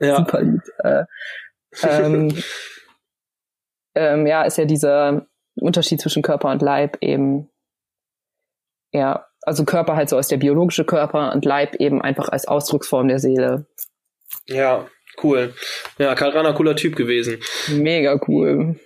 Ja. 0.00 0.16
super 0.16 0.42
Lied. 0.42 0.62
Äh, 0.78 1.04
ähm, 1.82 2.36
ähm, 3.94 4.26
ja, 4.26 4.42
ist 4.42 4.58
ja 4.58 4.64
dieser 4.64 5.26
Unterschied 5.56 6.00
zwischen 6.00 6.22
Körper 6.22 6.50
und 6.50 6.62
Leib 6.62 6.98
eben, 7.00 7.48
ja, 8.92 9.26
also 9.46 9.64
Körper 9.64 9.96
halt 9.96 10.08
so 10.10 10.16
als 10.16 10.28
der 10.28 10.36
biologische 10.36 10.84
Körper 10.84 11.32
und 11.32 11.44
Leib 11.44 11.76
eben 11.76 12.02
einfach 12.02 12.28
als 12.28 12.46
Ausdrucksform 12.46 13.08
der 13.08 13.18
Seele. 13.18 13.66
Ja, 14.46 14.86
cool. 15.22 15.54
Ja, 15.98 16.14
Karl 16.14 16.30
Rahner, 16.30 16.52
cooler 16.52 16.76
Typ 16.76 16.96
gewesen. 16.96 17.38
Mega 17.68 18.20
cool. 18.28 18.78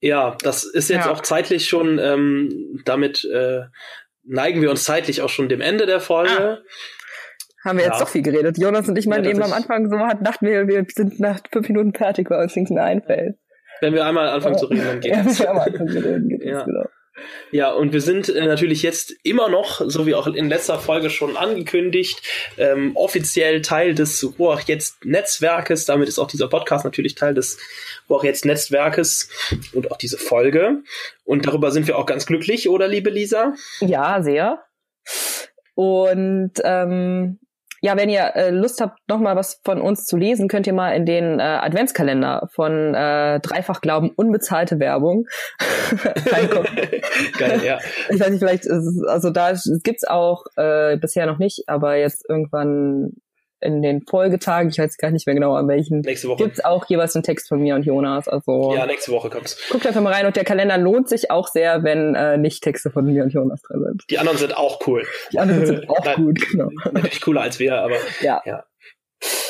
Ja, 0.00 0.36
das 0.42 0.64
ist 0.64 0.90
jetzt 0.90 1.06
Ja. 1.06 1.12
auch 1.12 1.22
zeitlich 1.22 1.66
schon, 1.68 1.98
ähm, 1.98 2.80
damit 2.84 3.24
äh, 3.24 3.62
neigen 4.22 4.60
wir 4.60 4.70
uns 4.70 4.84
zeitlich 4.84 5.22
auch 5.22 5.28
schon 5.30 5.48
dem 5.48 5.60
Ende 5.62 5.86
der 5.86 6.00
Folge. 6.00 6.62
Haben 7.64 7.78
wir 7.78 7.84
jetzt 7.86 7.94
Ja. 7.94 8.00
doch 8.00 8.08
viel 8.10 8.22
geredet. 8.22 8.58
Jonas 8.58 8.86
und 8.88 8.98
ich 8.98 9.06
meinen 9.06 9.24
Ja, 9.24 9.30
eben 9.30 9.42
am. 9.42 9.54
Anfang 9.54 9.88
so, 9.88 9.98
hat, 9.98 10.18
dachten 10.26 10.46
wir, 10.46 10.68
wir 10.68 10.84
sind 10.94 11.18
nach 11.20 11.40
fünf 11.50 11.68
Minuten 11.68 11.94
fertig, 11.94 12.28
weil 12.28 12.42
uns 12.42 12.54
nichts 12.54 12.70
mehr 12.70 12.84
einfällt. 12.84 13.36
Wenn 13.80 13.94
wir 13.94 14.04
einmal 14.04 14.28
anfangen 14.28 14.58
zu 14.58 14.66
reden, 14.66 14.84
dann 14.84 15.00
geht 15.00 15.12
Ja, 15.12 15.24
es. 15.26 15.38
wir 15.40 15.48
haben 15.48 15.58
am 15.58 15.64
Anfang 15.66 15.86
geredet, 15.86 16.28
geht 16.28 16.44
Ja. 16.44 16.54
das, 16.56 16.64
genau. 16.66 16.84
Ja, 17.52 17.70
und 17.72 17.92
wir 17.92 18.00
sind 18.00 18.28
äh, 18.28 18.46
natürlich 18.46 18.82
jetzt 18.82 19.14
immer 19.22 19.48
noch, 19.48 19.80
so 19.86 20.06
wie 20.06 20.14
auch 20.14 20.26
in 20.26 20.48
letzter 20.48 20.78
Folge 20.78 21.10
schon 21.10 21.36
angekündigt, 21.36 22.22
ähm, 22.58 22.96
offiziell 22.96 23.62
Teil 23.62 23.94
des 23.94 24.26
Ruach 24.38 24.62
jetzt 24.62 25.04
Netzwerkes. 25.04 25.84
Damit 25.84 26.08
ist 26.08 26.18
auch 26.18 26.26
dieser 26.26 26.48
Podcast 26.48 26.84
natürlich 26.84 27.14
Teil 27.14 27.34
des 27.34 27.58
Ruach 28.10 28.24
jetzt 28.24 28.44
Netzwerkes 28.44 29.28
und 29.72 29.92
auch 29.92 29.96
diese 29.96 30.18
Folge. 30.18 30.82
Und 31.24 31.46
darüber 31.46 31.70
sind 31.70 31.86
wir 31.86 31.98
auch 31.98 32.06
ganz 32.06 32.26
glücklich, 32.26 32.68
oder 32.68 32.88
liebe 32.88 33.10
Lisa? 33.10 33.54
Ja, 33.80 34.22
sehr. 34.22 34.64
Und 35.74 36.52
ähm, 36.62 37.38
ja, 37.84 37.98
wenn 37.98 38.08
ihr 38.08 38.34
äh, 38.34 38.48
Lust 38.48 38.80
habt, 38.80 38.98
noch 39.10 39.20
mal 39.20 39.36
was 39.36 39.60
von 39.62 39.78
uns 39.78 40.06
zu 40.06 40.16
lesen, 40.16 40.48
könnt 40.48 40.66
ihr 40.66 40.72
mal 40.72 40.92
in 40.92 41.04
den 41.04 41.38
äh, 41.38 41.42
Adventskalender 41.42 42.48
von 42.50 42.94
äh, 42.94 43.40
Dreifach 43.40 43.82
Glauben 43.82 44.08
unbezahlte 44.16 44.80
Werbung 44.80 45.26
reingucken. 46.32 46.78
Geil, 47.38 47.60
ja. 47.62 47.78
ich 48.08 48.18
weiß 48.18 48.30
nicht, 48.30 48.38
vielleicht 48.38 48.64
ist 48.64 49.04
also 49.06 49.28
da 49.28 49.52
gibt's 49.82 50.04
auch 50.04 50.46
äh, 50.56 50.96
bisher 50.96 51.26
noch 51.26 51.36
nicht, 51.36 51.64
aber 51.66 51.96
jetzt 51.96 52.24
irgendwann 52.26 53.16
in 53.64 53.82
den 53.82 54.02
Folgetagen, 54.06 54.68
ich 54.70 54.78
weiß 54.78 54.96
gar 54.98 55.10
nicht 55.10 55.26
mehr 55.26 55.34
genau 55.34 55.54
an 55.54 55.66
welchen, 55.68 56.00
Nächste 56.00 56.28
Woche. 56.28 56.44
gibt's 56.44 56.64
auch 56.64 56.84
jeweils 56.86 57.16
einen 57.16 57.22
Text 57.22 57.48
von 57.48 57.60
mir 57.60 57.74
und 57.74 57.84
Jonas. 57.84 58.28
Also 58.28 58.72
Ja, 58.74 58.86
nächste 58.86 59.10
Woche 59.12 59.30
kommt's. 59.30 59.58
guckt 59.70 59.86
einfach 59.86 60.00
mal 60.02 60.12
rein 60.12 60.26
und 60.26 60.36
der 60.36 60.44
Kalender 60.44 60.78
lohnt 60.78 61.08
sich 61.08 61.30
auch 61.30 61.48
sehr, 61.48 61.82
wenn 61.82 62.14
äh, 62.14 62.36
nicht 62.36 62.62
Texte 62.62 62.90
von 62.90 63.04
mir 63.04 63.24
und 63.24 63.30
Jonas 63.32 63.62
drin 63.62 63.82
sind. 63.84 64.04
Die 64.10 64.18
anderen 64.18 64.38
sind 64.38 64.56
auch 64.56 64.86
cool. 64.86 65.04
Die 65.32 65.38
anderen 65.38 65.66
sind 65.66 65.88
auch 65.90 66.04
Nein. 66.04 66.16
gut, 66.16 66.40
genau. 66.50 66.68
Natürlich 66.84 67.20
cooler 67.20 67.40
als 67.42 67.58
wir, 67.58 67.76
aber 67.80 67.96
Ja, 68.20 68.42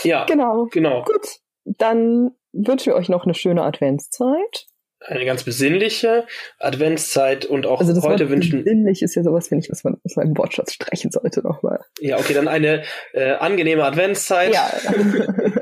ja, 0.04 0.24
genau. 0.26 0.66
genau. 0.70 1.02
Gut, 1.04 1.26
dann 1.64 2.30
wünschen 2.52 2.86
wir 2.86 2.94
euch 2.94 3.08
noch 3.08 3.24
eine 3.24 3.34
schöne 3.34 3.62
Adventszeit. 3.62 4.66
Eine 5.06 5.24
ganz 5.26 5.44
besinnliche 5.44 6.26
Adventszeit 6.58 7.44
und 7.44 7.66
auch 7.66 7.80
Also 7.80 7.92
heute 8.02 8.20
Wort 8.24 8.30
wünschen. 8.30 8.64
besinnlich 8.64 9.02
ist 9.02 9.14
ja 9.14 9.22
sowas, 9.22 9.48
finde 9.48 9.64
ich, 9.64 9.70
was 9.70 9.84
man 9.84 9.96
aus 10.04 10.16
meinem 10.16 10.36
Wortschatz 10.36 10.72
streichen 10.72 11.10
sollte 11.10 11.42
nochmal. 11.42 11.80
Ja, 12.00 12.18
okay, 12.18 12.32
dann 12.34 12.48
eine 12.48 12.84
äh, 13.12 13.32
angenehme 13.32 13.84
Adventszeit. 13.84 14.54
Ja. 14.54 14.70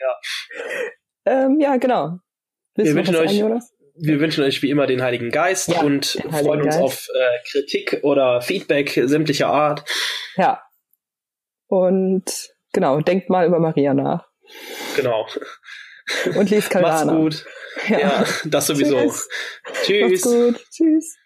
Ja. 0.00 0.14
Ähm, 1.46 1.58
ja, 1.60 1.76
genau. 1.78 2.18
Willst 2.74 2.90
Wir 2.90 2.96
wünschen 2.96 3.16
euch- 3.16 3.38
Jonas? 3.38 3.72
Wir 3.96 4.20
wünschen 4.20 4.44
euch 4.44 4.60
wie 4.60 4.68
immer 4.70 4.86
den 4.86 5.00
Heiligen 5.02 5.30
Geist 5.30 5.68
Ja, 5.68 5.80
und 5.82 6.04
freuen 6.30 6.60
uns 6.62 6.74
Geist. 6.76 6.80
auf 6.82 7.08
äh, 7.14 7.38
Kritik 7.50 8.00
oder 8.02 8.42
Feedback 8.42 9.00
sämtlicher 9.06 9.46
Art. 9.46 9.88
Ja. 10.36 10.60
Und 11.68 12.24
genau, 12.72 13.00
denkt 13.00 13.30
mal 13.30 13.46
über 13.46 13.60
Maria 13.60 13.94
nach. 13.94 14.28
Genau. 14.96 15.26
Und 16.36 16.50
liest 16.50 16.72
Macht's 16.74 17.06
gut. 17.06 17.46
Ja. 17.88 17.98
Ja, 17.98 18.24
das 18.44 18.66
sowieso. 18.66 18.98
Tschüss. 19.00 19.28
Tschüss. 19.84 20.10
Macht's 20.10 20.22
gut. 20.22 20.66
Tschüss. 20.70 21.16